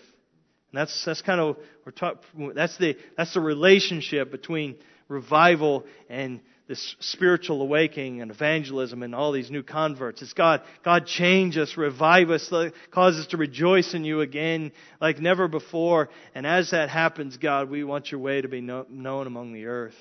And 0.72 0.80
that's, 0.80 1.04
that's 1.06 1.22
kind 1.22 1.42
of, 1.42 1.58
we're 1.86 1.92
talk, 1.92 2.24
that's 2.56 2.78
the, 2.78 2.98
that's 3.18 3.34
the 3.34 3.42
relationship 3.42 4.32
between 4.32 4.76
revival 5.08 5.86
and 6.10 6.40
this 6.72 6.96
spiritual 7.02 7.62
awakening 7.62 8.22
and 8.22 8.32
evangelism 8.32 9.04
and 9.04 9.14
all 9.14 9.34
these 9.34 9.52
new 9.52 9.62
converts. 9.62 10.22
It's 10.22 10.32
God, 10.32 10.62
God 10.86 11.06
change 11.06 11.58
us, 11.58 11.76
revive 11.76 12.30
us, 12.30 12.50
cause 12.92 13.18
us 13.18 13.28
to 13.28 13.38
rejoice 13.38 13.94
in 13.94 14.06
you 14.06 14.22
again 14.22 14.72
like 15.02 15.20
never 15.20 15.50
before. 15.50 16.08
And 16.34 16.48
as 16.48 16.72
that 16.72 16.88
happens, 16.88 17.36
God, 17.36 17.70
we 17.70 17.84
want 17.84 18.10
your 18.10 18.22
way 18.22 18.40
to 18.40 18.48
be 18.48 18.62
known 18.62 19.28
among 19.28 19.52
the 19.52 19.66
earth. 19.66 19.98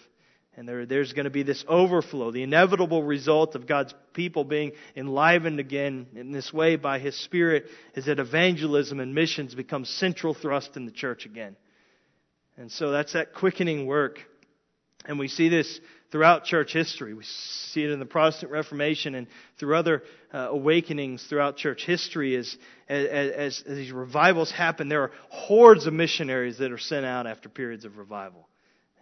And 0.56 0.68
there, 0.68 0.86
there's 0.86 1.12
going 1.12 1.24
to 1.24 1.30
be 1.30 1.42
this 1.42 1.64
overflow, 1.66 2.30
the 2.30 2.44
inevitable 2.44 3.02
result 3.02 3.56
of 3.56 3.66
God's 3.66 3.92
people 4.14 4.44
being 4.44 4.70
enlivened 4.94 5.58
again 5.58 6.06
in 6.14 6.30
this 6.30 6.52
way 6.52 6.76
by 6.76 7.00
His 7.00 7.18
Spirit 7.18 7.64
is 7.96 8.06
that 8.06 8.20
evangelism 8.20 9.00
and 9.00 9.12
missions 9.12 9.56
become 9.56 9.84
central 9.84 10.34
thrust 10.34 10.76
in 10.76 10.86
the 10.86 10.92
church 10.92 11.26
again. 11.26 11.56
And 12.56 12.70
so 12.70 12.92
that's 12.92 13.14
that 13.14 13.34
quickening 13.34 13.86
work. 13.86 14.20
And 15.04 15.18
we 15.18 15.26
see 15.26 15.48
this 15.48 15.80
throughout 16.10 16.44
church 16.44 16.72
history. 16.72 17.14
We 17.14 17.24
see 17.24 17.84
it 17.84 17.90
in 17.90 17.98
the 17.98 18.06
Protestant 18.06 18.50
Reformation 18.50 19.14
and 19.14 19.26
through 19.58 19.76
other 19.76 20.02
uh, 20.32 20.48
awakenings 20.50 21.24
throughout 21.28 21.56
church 21.56 21.84
history. 21.84 22.36
As, 22.36 22.56
as, 22.88 23.30
as, 23.30 23.64
these 23.66 23.92
revivals 23.92 24.50
happen, 24.50 24.88
there 24.88 25.02
are 25.02 25.12
hordes 25.28 25.86
of 25.86 25.92
missionaries 25.92 26.58
that 26.58 26.72
are 26.72 26.78
sent 26.78 27.06
out 27.06 27.26
after 27.26 27.48
periods 27.48 27.84
of 27.84 27.98
revival. 27.98 28.48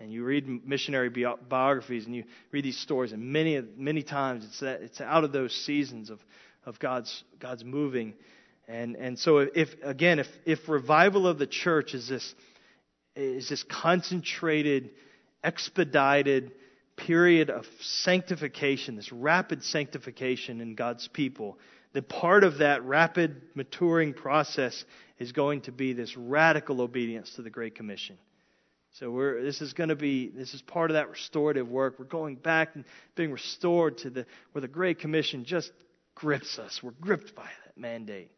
And 0.00 0.12
you 0.12 0.22
read 0.24 0.66
missionary 0.66 1.08
biographies 1.08 2.06
and 2.06 2.14
you 2.14 2.24
read 2.52 2.64
these 2.64 2.78
stories, 2.78 3.10
and 3.12 3.32
many, 3.32 3.60
many 3.76 4.04
times 4.04 4.44
it's, 4.44 4.60
that, 4.60 4.80
it's 4.80 5.00
out 5.00 5.24
of 5.24 5.32
those 5.32 5.52
seasons 5.52 6.08
of, 6.08 6.20
of 6.64 6.78
God's, 6.78 7.24
God's 7.40 7.64
moving. 7.64 8.14
And, 8.68 8.94
and 8.94 9.18
so, 9.18 9.38
if, 9.38 9.70
again, 9.82 10.20
if, 10.20 10.28
if 10.44 10.68
revival 10.68 11.26
of 11.26 11.38
the 11.38 11.48
church 11.48 11.94
is 11.94 12.08
this, 12.08 12.34
is 13.16 13.48
this 13.48 13.64
concentrated, 13.64 14.90
expedited 15.42 16.52
period 17.06 17.48
of 17.50 17.64
sanctification, 17.80 18.96
this 18.96 19.12
rapid 19.12 19.62
sanctification 19.62 20.60
in 20.60 20.74
God's 20.74 21.08
people, 21.08 21.58
then 21.92 22.02
part 22.02 22.44
of 22.44 22.58
that 22.58 22.84
rapid 22.84 23.40
maturing 23.54 24.12
process 24.12 24.84
is 25.18 25.32
going 25.32 25.62
to 25.62 25.72
be 25.72 25.92
this 25.92 26.16
radical 26.16 26.80
obedience 26.80 27.32
to 27.36 27.42
the 27.42 27.50
Great 27.50 27.74
Commission. 27.74 28.18
So 28.92 29.10
we're, 29.10 29.42
this 29.42 29.60
is 29.60 29.72
going 29.72 29.90
to 29.90 29.96
be, 29.96 30.28
this 30.28 30.54
is 30.54 30.62
part 30.62 30.90
of 30.90 30.94
that 30.94 31.08
restorative 31.08 31.68
work. 31.68 31.98
We're 31.98 32.04
going 32.06 32.36
back 32.36 32.74
and 32.74 32.84
being 33.14 33.32
restored 33.32 33.98
to 33.98 34.10
the, 34.10 34.26
where 34.52 34.60
the 34.60 34.68
Great 34.68 34.98
Commission 34.98 35.44
just 35.44 35.70
grips 36.14 36.58
us. 36.58 36.80
We're 36.82 36.90
gripped 36.90 37.34
by 37.34 37.48
that 37.64 37.78
mandate. 37.78 38.30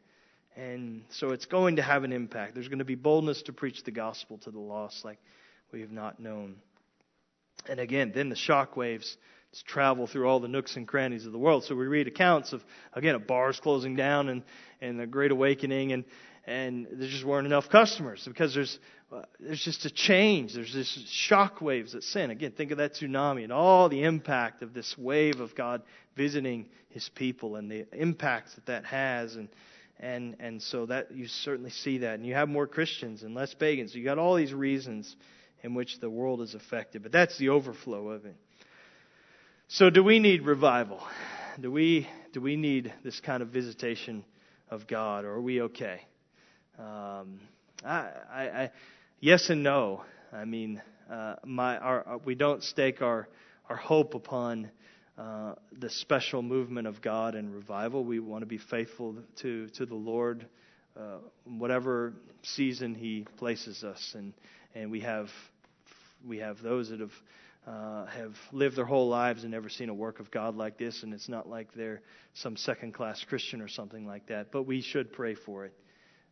And 0.57 1.05
so 1.11 1.31
it's 1.31 1.47
going 1.47 1.77
to 1.77 1.83
have 1.83 2.05
an 2.05 2.13
impact. 2.13 2.55
There's 2.55 2.69
going 2.69 2.81
to 2.81 2.85
be 2.85 2.97
boldness 2.97 3.43
to 3.43 3.53
preach 3.53 3.85
the 3.85 3.91
gospel 3.91 4.39
to 4.39 4.51
the 4.51 4.59
lost 4.59 5.05
like 5.05 5.19
we 5.73 5.81
have 5.81 5.93
not 5.93 6.21
known. 6.21 6.57
And 7.69 7.81
again, 7.81 8.13
then 8.15 8.29
the 8.29 8.37
shock 8.37 8.77
waves 8.77 9.17
travel 9.67 10.07
through 10.07 10.29
all 10.29 10.41
the 10.41 10.49
nooks 10.49 10.77
and 10.77 10.87
crannies 10.87 11.27
of 11.27 11.33
the 11.33 11.39
world. 11.39 11.65
So 11.65 11.75
we 11.75 11.87
read 11.87 12.07
accounts 12.07 12.53
of, 12.53 12.63
again, 12.93 13.15
of 13.15 13.27
bars 13.27 13.59
closing 13.61 13.97
down 13.97 14.29
and, 14.29 14.43
and 14.81 14.99
the 14.99 15.07
Great 15.07 15.33
Awakening, 15.33 15.93
and, 15.93 16.05
and 16.47 16.87
there 16.93 17.09
just 17.09 17.25
weren't 17.25 17.47
enough 17.47 17.69
customers 17.69 18.23
because 18.27 18.55
there's, 18.55 18.79
uh, 19.13 19.23
there's 19.41 19.63
just 19.63 19.85
a 19.85 19.91
change. 19.91 20.55
There's 20.55 20.73
this 20.73 21.05
shock 21.11 21.61
waves 21.61 21.93
that 21.93 22.05
sin. 22.05 22.31
Again, 22.31 22.53
think 22.53 22.71
of 22.71 22.79
that 22.79 22.95
tsunami 22.95 23.43
and 23.43 23.53
all 23.53 23.89
the 23.89 24.05
impact 24.05 24.63
of 24.63 24.73
this 24.73 24.97
wave 24.97 25.41
of 25.41 25.55
God 25.57 25.83
visiting 26.17 26.69
his 26.91 27.09
people 27.15 27.57
and 27.57 27.71
the 27.71 27.87
impacts 27.93 28.55
that 28.55 28.67
that 28.67 28.85
has. 28.85 29.35
And, 29.35 29.49
and, 29.99 30.37
and 30.39 30.63
so 30.63 30.87
that 30.87 31.11
you 31.13 31.27
certainly 31.27 31.71
see 31.71 31.99
that. 31.99 32.15
And 32.15 32.25
you 32.25 32.35
have 32.35 32.49
more 32.49 32.67
Christians 32.69 33.25
and 33.25 33.35
less 33.35 33.53
pagans. 33.53 33.95
You 33.95 34.05
got 34.05 34.19
all 34.19 34.37
these 34.37 34.55
reasons 34.55 35.17
in 35.63 35.75
which 35.75 36.01
the 36.01 36.11
world 36.11 36.41
is 36.41 36.55
affected. 36.55 37.03
But 37.03 37.13
that's 37.13 37.37
the 37.39 37.51
overflow 37.51 38.11
of 38.11 38.25
it. 38.25 38.37
So 39.69 39.89
do 39.91 40.03
we 40.03 40.19
need 40.19 40.43
revival? 40.43 41.01
Do 41.61 41.71
we, 41.71 42.09
do 42.33 42.41
we 42.41 42.57
need 42.57 42.93
this 43.05 43.21
kind 43.21 43.43
of 43.43 43.51
visitation 43.51 44.25
of 44.69 44.87
God, 44.87 45.25
or 45.25 45.33
are 45.35 45.41
we 45.41 45.63
okay? 45.63 46.01
Um, 46.79 47.41
I, 47.85 48.09
I, 48.33 48.43
I, 48.43 48.71
yes 49.21 49.51
and 49.51 49.63
no. 49.63 50.03
I 50.33 50.45
mean, 50.45 50.83
uh, 51.11 51.37
my, 51.45 51.77
our, 51.79 52.21
we 52.25 52.35
don't 52.35 52.63
stake 52.63 53.03
our, 53.03 53.29
our 53.69 53.77
hope 53.77 54.15
upon 54.15 54.71
uh, 55.19 55.55
the 55.79 55.91
special 55.91 56.43
movement 56.43 56.87
of 56.87 57.03
God 57.03 57.35
and 57.35 57.55
revival. 57.55 58.05
We 58.05 58.21
want 58.21 58.43
to 58.43 58.47
be 58.47 58.59
faithful 58.59 59.17
to, 59.43 59.69
to 59.69 59.87
the 59.87 59.95
Lord, 59.95 60.47
uh, 60.99 61.19
whatever 61.45 62.15
season 62.43 62.95
He 62.95 63.27
places 63.37 63.85
us. 63.85 64.15
And, 64.17 64.33
and 64.75 64.91
we 64.91 65.01
have, 65.01 65.29
we 66.27 66.39
have 66.39 66.63
those 66.63 66.91
that 66.91 67.01
have, 67.01 67.13
uh, 67.67 68.07
have 68.07 68.35
lived 68.53 68.77
their 68.77 68.85
whole 68.85 69.09
lives 69.09 69.43
and 69.43 69.53
never 69.53 69.69
seen 69.69 69.89
a 69.89 69.95
work 69.95 70.21
of 70.21 70.31
God 70.31 70.57
like 70.57 70.79
this, 70.79 71.03
and 71.03 71.13
it's 71.13 71.29
not 71.29 71.49
like 71.49 71.73
they're 71.75 72.03
some 72.35 72.57
second 72.57 72.95
class 72.95 73.25
Christian 73.29 73.61
or 73.61 73.69
something 73.69 74.07
like 74.07 74.27
that, 74.27 74.51
but 74.53 74.65
we 74.65 74.81
should 74.83 75.13
pray 75.13 75.35
for 75.35 75.67
it. 75.67 75.75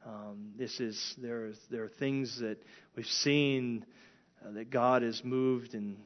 Um, 0.06 0.52
this 0.56 0.80
is 0.80 1.14
there. 1.18 1.50
There 1.70 1.84
are 1.84 1.88
things 1.88 2.38
that 2.40 2.58
we've 2.94 3.04
seen 3.06 3.84
uh, 4.44 4.52
that 4.52 4.70
God 4.70 5.02
has 5.02 5.22
moved 5.24 5.74
in 5.74 5.98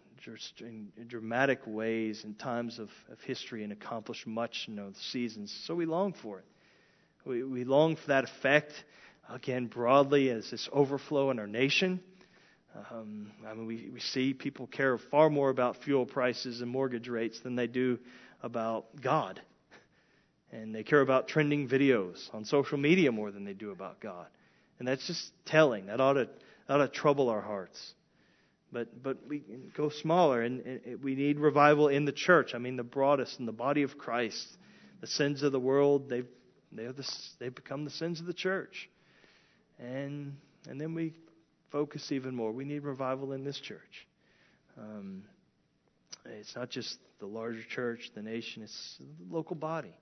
in 0.61 0.92
dramatic 1.09 1.61
ways 1.66 2.23
in 2.25 2.35
times 2.35 2.79
of, 2.79 2.88
of 3.11 3.21
history 3.23 3.64
and 3.64 3.73
accomplished 3.73 4.27
much 4.27 4.66
in 4.68 4.77
those 4.77 4.97
seasons. 5.11 5.53
So 5.66 5.75
we 5.75 5.85
long 5.85 6.12
for 6.12 6.38
it. 6.38 6.45
We, 7.25 7.42
we 7.42 7.64
long 7.64 7.97
for 7.97 8.07
that 8.09 8.25
effect, 8.25 8.73
again, 9.29 9.66
broadly 9.66 10.31
as 10.31 10.51
this 10.51 10.68
overflow 10.73 11.31
in 11.31 11.38
our 11.38 11.47
nation. 11.47 12.01
Um, 12.90 13.30
I 13.46 13.54
mean, 13.54 13.66
we, 13.66 13.90
we 13.92 14.00
see 14.00 14.32
people 14.32 14.66
care 14.66 14.96
far 14.98 15.28
more 15.28 15.50
about 15.50 15.82
fuel 15.82 16.06
prices 16.06 16.61
and 16.61 16.70
mortgage 16.70 17.08
rates 17.08 17.40
than 17.40 17.54
they 17.54 17.66
do 17.66 17.98
about 18.42 18.87
God. 19.00 19.40
And 20.50 20.74
they 20.74 20.82
care 20.82 21.00
about 21.00 21.28
trending 21.28 21.68
videos 21.68 22.32
on 22.35 22.44
social 22.44 22.78
media 22.78 23.12
more 23.12 23.30
than 23.30 23.44
they 23.44 23.54
do 23.54 23.70
about 23.70 24.00
God. 24.00 24.26
And 24.78 24.88
that's 24.88 25.06
just 25.06 25.32
telling. 25.46 25.87
That 25.87 26.00
ought 26.00 26.14
to, 26.14 26.28
ought 26.68 26.78
to 26.78 26.88
trouble 26.88 27.28
our 27.28 27.40
hearts. 27.40 27.94
But, 28.72 29.02
but 29.02 29.18
we 29.28 29.42
go 29.76 29.90
smaller, 29.90 30.40
and, 30.42 30.61
and 30.61 31.02
we 31.02 31.14
need 31.14 31.38
revival 31.38 31.88
in 31.88 32.06
the 32.06 32.12
church. 32.12 32.54
I 32.54 32.58
mean, 32.58 32.76
the 32.76 32.82
broadest, 32.82 33.38
in 33.38 33.46
the 33.46 33.52
body 33.52 33.82
of 33.82 33.98
Christ. 33.98 34.46
The 35.02 35.06
sins 35.06 35.42
of 35.42 35.52
the 35.52 35.61
world, 35.61 36.08
they've, 36.08 36.28
they're 36.70 36.92
the, 36.92 37.06
they've 37.38 37.54
become 37.54 37.85
the 37.85 37.90
sins 37.90 38.20
of 38.20 38.26
the 38.26 38.32
church. 38.32 38.88
And, 39.78 40.37
and 40.68 40.80
then 40.80 40.94
we 40.94 41.12
focus 41.72 42.12
even 42.12 42.35
more. 42.35 42.52
We 42.52 42.64
need 42.64 42.85
revival 42.85 43.32
in 43.32 43.42
this 43.42 43.58
church. 43.58 44.06
Um, 44.78 45.24
it's 46.26 46.54
not 46.54 46.70
just 46.70 46.98
the 47.18 47.26
larger 47.26 47.64
church, 47.64 48.11
the 48.14 48.22
nation, 48.22 48.62
it's 48.62 48.98
the 49.00 49.35
local 49.35 49.56
body. 49.56 49.96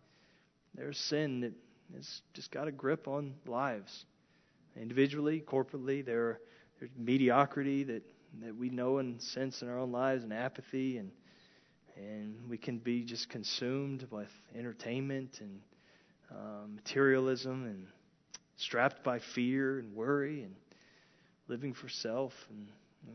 There's 0.74 0.98
sin 0.98 1.40
that 1.40 1.52
has 1.94 2.20
just 2.34 2.50
got 2.50 2.68
a 2.68 2.72
grip 2.72 3.08
on 3.08 3.34
lives. 3.46 4.04
Individually, 4.76 5.42
corporately, 5.46 6.04
there, 6.04 6.40
there's 6.78 6.90
mediocrity 6.96 7.84
that 7.84 8.02
that 8.42 8.56
we 8.56 8.70
know 8.70 8.98
and 8.98 9.20
sense 9.20 9.62
in 9.62 9.68
our 9.68 9.78
own 9.78 9.92
lives 9.92 10.22
and 10.22 10.32
apathy 10.32 10.98
and 10.98 11.10
and 11.96 12.48
we 12.48 12.56
can 12.56 12.78
be 12.78 13.02
just 13.02 13.28
consumed 13.28 14.06
with 14.10 14.30
entertainment 14.56 15.38
and 15.40 15.60
um, 16.30 16.76
materialism 16.76 17.64
and 17.66 17.86
strapped 18.56 19.02
by 19.02 19.18
fear 19.18 19.80
and 19.80 19.94
worry 19.94 20.42
and 20.42 20.54
living 21.50 21.74
for 21.74 21.88
self 21.88 22.32
and 22.48 22.68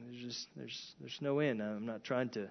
there's 0.03 0.21
just 0.21 0.47
there's 0.55 0.95
there's 0.99 1.17
no 1.21 1.39
end. 1.39 1.61
I'm 1.61 1.85
not 1.85 2.03
trying 2.03 2.29
to 2.29 2.49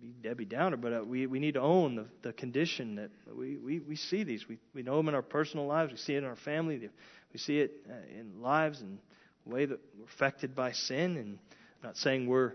be 0.00 0.14
Debbie 0.22 0.44
Downer, 0.44 0.76
but 0.76 0.92
uh, 0.92 1.02
we 1.04 1.26
we 1.26 1.40
need 1.40 1.54
to 1.54 1.60
own 1.60 1.96
the, 1.96 2.06
the 2.22 2.32
condition 2.32 2.94
that 2.96 3.10
we, 3.34 3.56
we, 3.56 3.80
we 3.80 3.96
see 3.96 4.22
these. 4.22 4.48
We 4.48 4.58
we 4.74 4.82
know 4.82 4.96
them 4.96 5.08
in 5.08 5.14
our 5.14 5.22
personal 5.22 5.66
lives. 5.66 5.90
We 5.90 5.98
see 5.98 6.14
it 6.14 6.18
in 6.18 6.24
our 6.24 6.36
family. 6.36 6.88
We 7.32 7.38
see 7.38 7.58
it 7.58 7.72
uh, 7.90 7.94
in 8.18 8.40
lives 8.40 8.82
and 8.82 8.98
way 9.46 9.66
that 9.66 9.80
we're 9.98 10.04
affected 10.04 10.54
by 10.54 10.72
sin 10.72 11.16
and 11.16 11.38
I'm 11.82 11.88
not 11.88 11.96
saying 11.96 12.26
we're 12.26 12.52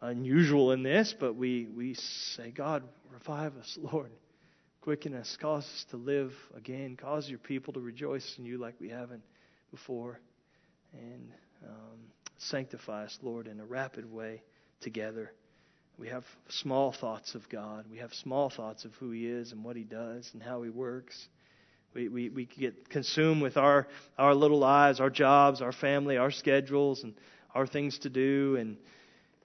unusual 0.00 0.72
in 0.72 0.82
this, 0.82 1.14
but 1.18 1.36
we, 1.36 1.68
we 1.76 1.94
say, 1.94 2.50
God, 2.50 2.82
revive 3.12 3.56
us, 3.56 3.78
Lord. 3.80 4.10
Quicken 4.80 5.14
us, 5.14 5.38
cause 5.40 5.62
us 5.62 5.86
to 5.90 5.96
live 5.96 6.32
again, 6.56 6.96
cause 6.96 7.28
your 7.28 7.38
people 7.38 7.72
to 7.74 7.80
rejoice 7.80 8.34
in 8.38 8.44
you 8.44 8.58
like 8.58 8.74
we 8.80 8.88
haven't 8.88 9.22
before, 9.70 10.18
and 10.92 11.30
um, 11.66 11.98
sanctify 12.38 13.04
us, 13.04 13.18
Lord, 13.22 13.46
in 13.46 13.60
a 13.60 13.64
rapid 13.64 14.10
way 14.10 14.42
together. 14.80 15.32
We 15.98 16.08
have 16.08 16.24
small 16.48 16.92
thoughts 16.92 17.34
of 17.34 17.48
God. 17.48 17.86
We 17.90 17.98
have 17.98 18.12
small 18.14 18.50
thoughts 18.50 18.84
of 18.84 18.94
who 18.94 19.10
He 19.10 19.26
is 19.26 19.52
and 19.52 19.62
what 19.62 19.76
He 19.76 19.84
does 19.84 20.30
and 20.32 20.42
how 20.42 20.62
He 20.62 20.70
works. 20.70 21.28
We, 21.94 22.08
we, 22.08 22.28
we 22.30 22.46
get 22.46 22.88
consumed 22.88 23.42
with 23.42 23.56
our, 23.56 23.86
our 24.16 24.34
little 24.34 24.58
lives, 24.58 24.98
our 24.98 25.10
jobs, 25.10 25.60
our 25.60 25.72
family, 25.72 26.16
our 26.16 26.30
schedules, 26.30 27.02
and 27.02 27.14
our 27.54 27.66
things 27.66 27.98
to 28.00 28.10
do, 28.10 28.56
and 28.58 28.78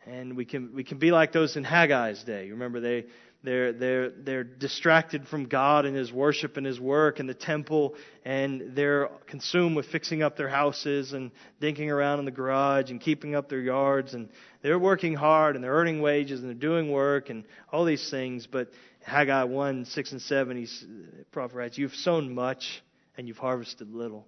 and 0.05 0.37
we 0.37 0.45
can 0.45 0.73
we 0.73 0.83
can 0.83 0.97
be 0.97 1.11
like 1.11 1.33
those 1.33 1.57
in 1.57 1.65
Haggai's 1.65 2.23
day. 2.23 2.45
You 2.45 2.53
remember 2.53 2.79
they 2.79 3.05
they're 3.43 3.71
they're 3.71 4.09
they're 4.09 4.43
distracted 4.43 5.27
from 5.27 5.45
God 5.45 5.85
and 5.85 5.95
His 5.95 6.11
worship 6.11 6.57
and 6.57 6.65
His 6.65 6.79
work 6.79 7.19
and 7.19 7.29
the 7.29 7.33
temple, 7.33 7.95
and 8.25 8.75
they're 8.75 9.09
consumed 9.27 9.75
with 9.75 9.85
fixing 9.87 10.23
up 10.23 10.35
their 10.35 10.49
houses 10.49 11.13
and 11.13 11.31
dinking 11.61 11.89
around 11.89 12.19
in 12.19 12.25
the 12.25 12.31
garage 12.31 12.89
and 12.89 12.99
keeping 12.99 13.35
up 13.35 13.47
their 13.49 13.61
yards, 13.61 14.13
and 14.13 14.29
they're 14.61 14.79
working 14.79 15.13
hard 15.13 15.55
and 15.55 15.63
they're 15.63 15.73
earning 15.73 16.01
wages 16.01 16.39
and 16.39 16.49
they're 16.49 16.55
doing 16.55 16.91
work 16.91 17.29
and 17.29 17.43
all 17.71 17.85
these 17.85 18.09
things. 18.09 18.47
But 18.47 18.71
Haggai 19.03 19.43
one 19.43 19.85
six 19.85 20.11
and 20.11 20.21
seven, 20.21 20.57
he's 20.57 20.85
prophet 21.31 21.55
writes, 21.55 21.77
"You've 21.77 21.95
sown 21.95 22.33
much 22.33 22.83
and 23.17 23.27
you've 23.27 23.37
harvested 23.37 23.93
little. 23.93 24.27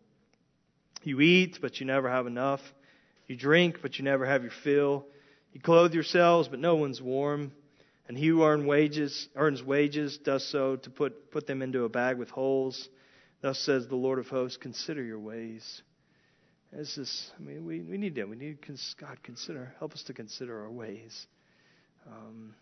You 1.03 1.19
eat, 1.21 1.59
but 1.61 1.79
you 1.79 1.85
never 1.85 2.09
have 2.09 2.27
enough." 2.27 2.61
You 3.29 3.35
drink, 3.35 3.83
but 3.83 3.99
you 3.99 4.03
never 4.03 4.25
have 4.25 4.41
your 4.41 4.51
fill. 4.63 5.05
You 5.53 5.61
clothe 5.61 5.93
yourselves, 5.93 6.47
but 6.47 6.59
no 6.59 6.75
one's 6.75 6.99
warm. 6.99 7.51
And 8.09 8.17
he 8.17 8.27
who 8.27 8.43
earn 8.43 8.65
wages, 8.65 9.29
earns 9.35 9.63
wages 9.63 10.17
does 10.17 10.43
so 10.45 10.75
to 10.77 10.89
put, 10.89 11.29
put 11.29 11.45
them 11.45 11.61
into 11.61 11.83
a 11.83 11.89
bag 11.89 12.17
with 12.17 12.29
holes. 12.29 12.89
Thus 13.41 13.59
says 13.59 13.87
the 13.87 13.95
Lord 13.95 14.17
of 14.17 14.27
hosts, 14.27 14.57
consider 14.57 15.03
your 15.03 15.19
ways. 15.19 15.83
This 16.73 16.97
is, 16.97 17.31
I 17.39 17.43
mean, 17.43 17.65
we, 17.65 17.81
we 17.81 17.99
need 17.99 18.15
that. 18.15 18.27
We 18.27 18.35
need 18.35 18.57
God 18.99 19.19
consider, 19.21 19.75
help 19.77 19.93
us 19.93 20.01
to 20.07 20.15
consider 20.15 20.59
our 20.63 20.71
ways. 20.71 21.27
Um, 22.07 22.55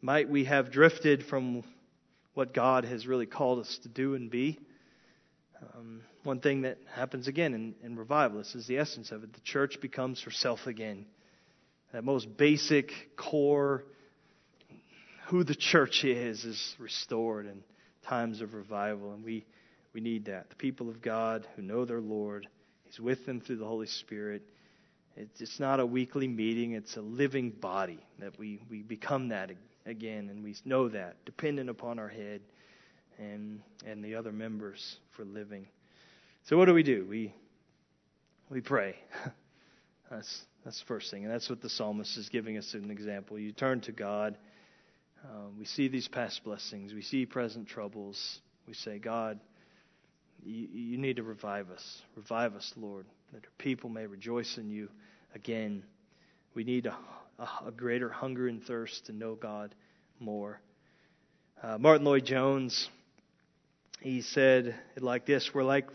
Might 0.00 0.28
we 0.28 0.44
have 0.46 0.72
drifted 0.72 1.24
from 1.24 1.62
what 2.34 2.52
God 2.52 2.84
has 2.84 3.06
really 3.06 3.26
called 3.26 3.60
us 3.60 3.78
to 3.84 3.88
do 3.88 4.14
and 4.16 4.28
be? 4.28 4.58
Um, 5.74 6.02
one 6.24 6.40
thing 6.40 6.62
that 6.62 6.78
happens 6.92 7.28
again 7.28 7.54
in, 7.54 7.74
in 7.84 7.96
revival, 7.96 8.38
this 8.38 8.56
is 8.56 8.66
the 8.66 8.78
essence 8.78 9.12
of 9.12 9.22
it. 9.22 9.32
The 9.32 9.40
church 9.40 9.80
becomes 9.80 10.20
herself 10.22 10.66
again. 10.66 11.06
That 11.92 12.02
most 12.02 12.36
basic 12.36 12.90
core, 13.16 13.84
who 15.28 15.44
the 15.44 15.54
church 15.54 16.04
is, 16.04 16.44
is 16.44 16.76
restored 16.78 17.46
in 17.46 17.62
times 18.06 18.40
of 18.40 18.54
revival. 18.54 19.12
And 19.12 19.22
we, 19.22 19.44
we 19.92 20.00
need 20.00 20.24
that. 20.26 20.48
The 20.48 20.56
people 20.56 20.88
of 20.88 21.02
God 21.02 21.46
who 21.54 21.62
know 21.62 21.84
their 21.84 22.00
Lord, 22.00 22.48
He's 22.84 22.98
with 22.98 23.26
them 23.26 23.40
through 23.40 23.56
the 23.56 23.66
Holy 23.66 23.86
Spirit. 23.86 24.42
It's 25.16 25.60
not 25.60 25.80
a 25.80 25.86
weekly 25.86 26.28
meeting, 26.28 26.72
it's 26.72 26.96
a 26.96 27.00
living 27.00 27.50
body 27.50 27.98
that 28.20 28.38
we, 28.38 28.60
we 28.70 28.82
become 28.82 29.28
that 29.28 29.50
again, 29.84 30.28
and 30.30 30.44
we 30.44 30.54
know 30.64 30.88
that, 30.88 31.16
dependent 31.24 31.68
upon 31.68 31.98
our 31.98 32.08
head 32.08 32.40
and, 33.18 33.60
and 33.84 34.04
the 34.04 34.14
other 34.14 34.30
members 34.30 34.98
for 35.16 35.24
living. 35.24 35.66
So, 36.44 36.56
what 36.56 36.66
do 36.66 36.74
we 36.74 36.84
do? 36.84 37.04
We, 37.10 37.34
we 38.48 38.60
pray. 38.60 38.94
that's, 40.10 40.42
that's 40.64 40.78
the 40.78 40.86
first 40.86 41.10
thing, 41.10 41.24
and 41.24 41.34
that's 41.34 41.50
what 41.50 41.60
the 41.60 41.68
psalmist 41.68 42.16
is 42.16 42.28
giving 42.28 42.56
us 42.56 42.72
an 42.74 42.90
example. 42.90 43.38
You 43.40 43.50
turn 43.50 43.80
to 43.82 43.92
God. 43.92 44.38
Uh, 45.24 45.48
we 45.58 45.64
see 45.64 45.88
these 45.88 46.08
past 46.08 46.44
blessings, 46.44 46.94
we 46.94 47.02
see 47.02 47.26
present 47.26 47.68
troubles. 47.68 48.40
We 48.66 48.74
say, 48.74 48.98
God, 48.98 49.40
you, 50.44 50.68
you 50.70 50.98
need 50.98 51.16
to 51.16 51.22
revive 51.22 51.70
us. 51.70 52.02
Revive 52.16 52.54
us, 52.54 52.72
Lord, 52.76 53.06
that 53.32 53.44
our 53.44 53.50
people 53.56 53.88
may 53.88 54.06
rejoice 54.06 54.58
in 54.58 54.68
you 54.68 54.88
again. 55.34 55.84
We 56.54 56.64
need 56.64 56.86
a, 56.86 56.96
a, 57.38 57.68
a 57.68 57.70
greater 57.72 58.10
hunger 58.10 58.46
and 58.46 58.62
thirst 58.62 59.06
to 59.06 59.12
know 59.12 59.34
God 59.34 59.74
more. 60.20 60.60
Uh, 61.62 61.78
Martyn 61.78 62.04
Lloyd-Jones, 62.04 62.88
he 64.00 64.20
said 64.20 64.74
it 64.96 65.02
like 65.02 65.26
this 65.26 65.50
We're 65.52 65.64
like, 65.64 65.88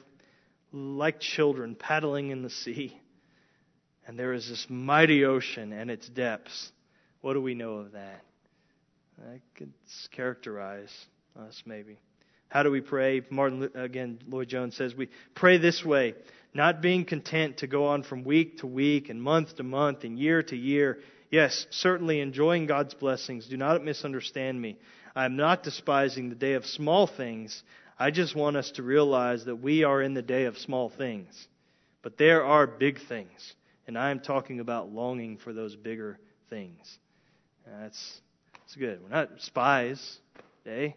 like 0.72 1.20
children 1.20 1.76
paddling 1.76 2.32
in 2.32 2.42
the 2.42 2.50
sea, 2.50 3.00
and 4.08 4.18
there 4.18 4.34
is 4.34 4.50
this 4.50 4.66
mighty 4.68 5.24
ocean 5.24 5.72
and 5.72 5.90
its 5.90 6.10
depths. 6.10 6.72
What 7.22 7.34
do 7.34 7.42
we 7.42 7.54
know 7.54 7.76
of 7.76 7.94
that? 7.94 8.24
That 9.26 9.40
could 9.56 9.74
characterize 10.12 10.92
us, 11.40 11.64
maybe. 11.66 11.98
How 12.50 12.64
do 12.64 12.70
we 12.70 12.82
pray? 12.82 13.22
Martyn, 13.30 13.70
again, 13.74 14.20
Lloyd-Jones 14.28 14.76
says 14.76 14.94
we 14.94 15.10
pray 15.34 15.58
this 15.58 15.84
way, 15.84 16.14
not 16.54 16.82
being 16.82 17.06
content 17.06 17.58
to 17.58 17.68
go 17.68 17.88
on 17.88 18.04
from 18.04 18.24
week 18.24 18.60
to 18.60 18.68
week 18.68 19.10
and 19.10 19.22
month 19.22 19.56
to 19.56 19.64
month 19.64 20.04
and 20.04 20.20
year 20.20 20.44
to 20.44 20.56
year. 20.56 21.00
Yes, 21.32 21.66
certainly 21.72 22.20
enjoying 22.20 22.68
God's 22.68 22.94
blessings. 22.94 23.48
Do 23.48 23.58
not 23.58 23.84
misunderstand 23.84 24.62
me. 24.62 24.78
I 25.16 25.26
am 25.26 25.36
not 25.36 25.64
despising 25.64 26.30
the 26.30 26.36
day 26.36 26.54
of 26.54 26.66
small 26.66 27.08
things. 27.08 27.64
I 27.98 28.12
just 28.12 28.36
want 28.36 28.58
us 28.58 28.72
to 28.72 28.84
realize 28.84 29.46
that 29.46 29.56
we 29.56 29.84
are 29.84 30.02
in 30.02 30.14
the 30.14 30.22
day 30.22 30.46
of 30.46 30.58
small 30.58 30.90
things. 30.90 31.48
But 32.02 32.18
there 32.18 32.44
are 32.44 32.68
big 32.68 33.00
things. 33.08 33.56
And 33.88 33.98
I 33.98 34.12
am 34.12 34.20
talking 34.20 34.60
about 34.60 34.92
longing 34.92 35.38
for 35.38 35.54
those 35.54 35.76
bigger 35.76 36.20
things. 36.50 37.00
That's, 37.66 38.22
that's 38.74 38.80
good. 38.80 39.04
We're 39.04 39.16
not 39.16 39.30
spies 39.40 40.18
today. 40.64 40.96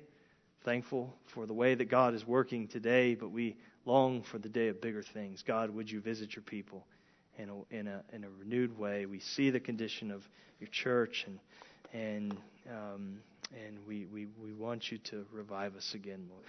Thankful 0.65 1.13
for 1.27 1.45
the 1.45 1.53
way 1.53 1.75
that 1.75 1.91
God 1.91 2.15
is 2.15 2.27
working 2.27 2.69
today, 2.69 3.15
but 3.15 3.31
we 3.31 3.57
long 3.85 4.23
for 4.23 4.39
the 4.39 4.49
day 4.49 4.69
of 4.69 4.81
bigger 4.81 5.03
things. 5.03 5.43
God, 5.47 5.69
would 5.69 5.91
you 5.91 6.01
visit 6.01 6.35
your 6.35 6.43
people 6.43 6.87
in 7.37 7.51
a, 7.51 7.75
in 7.75 7.87
a, 7.87 8.03
in 8.15 8.25
a 8.25 8.31
renewed 8.31 8.79
way? 8.79 9.05
We 9.05 9.21
see 9.21 9.51
the 9.51 9.61
condition 9.61 10.11
of 10.11 10.27
your 10.59 10.71
church, 10.71 11.27
and, 11.27 11.39
and, 11.93 12.33
um, 12.71 13.19
and 13.67 13.79
we, 13.87 14.07
we, 14.07 14.27
we 14.43 14.55
want 14.55 14.91
you 14.91 14.97
to 15.11 15.27
revive 15.31 15.77
us 15.77 15.93
again, 15.93 16.27
Lord. 16.31 16.45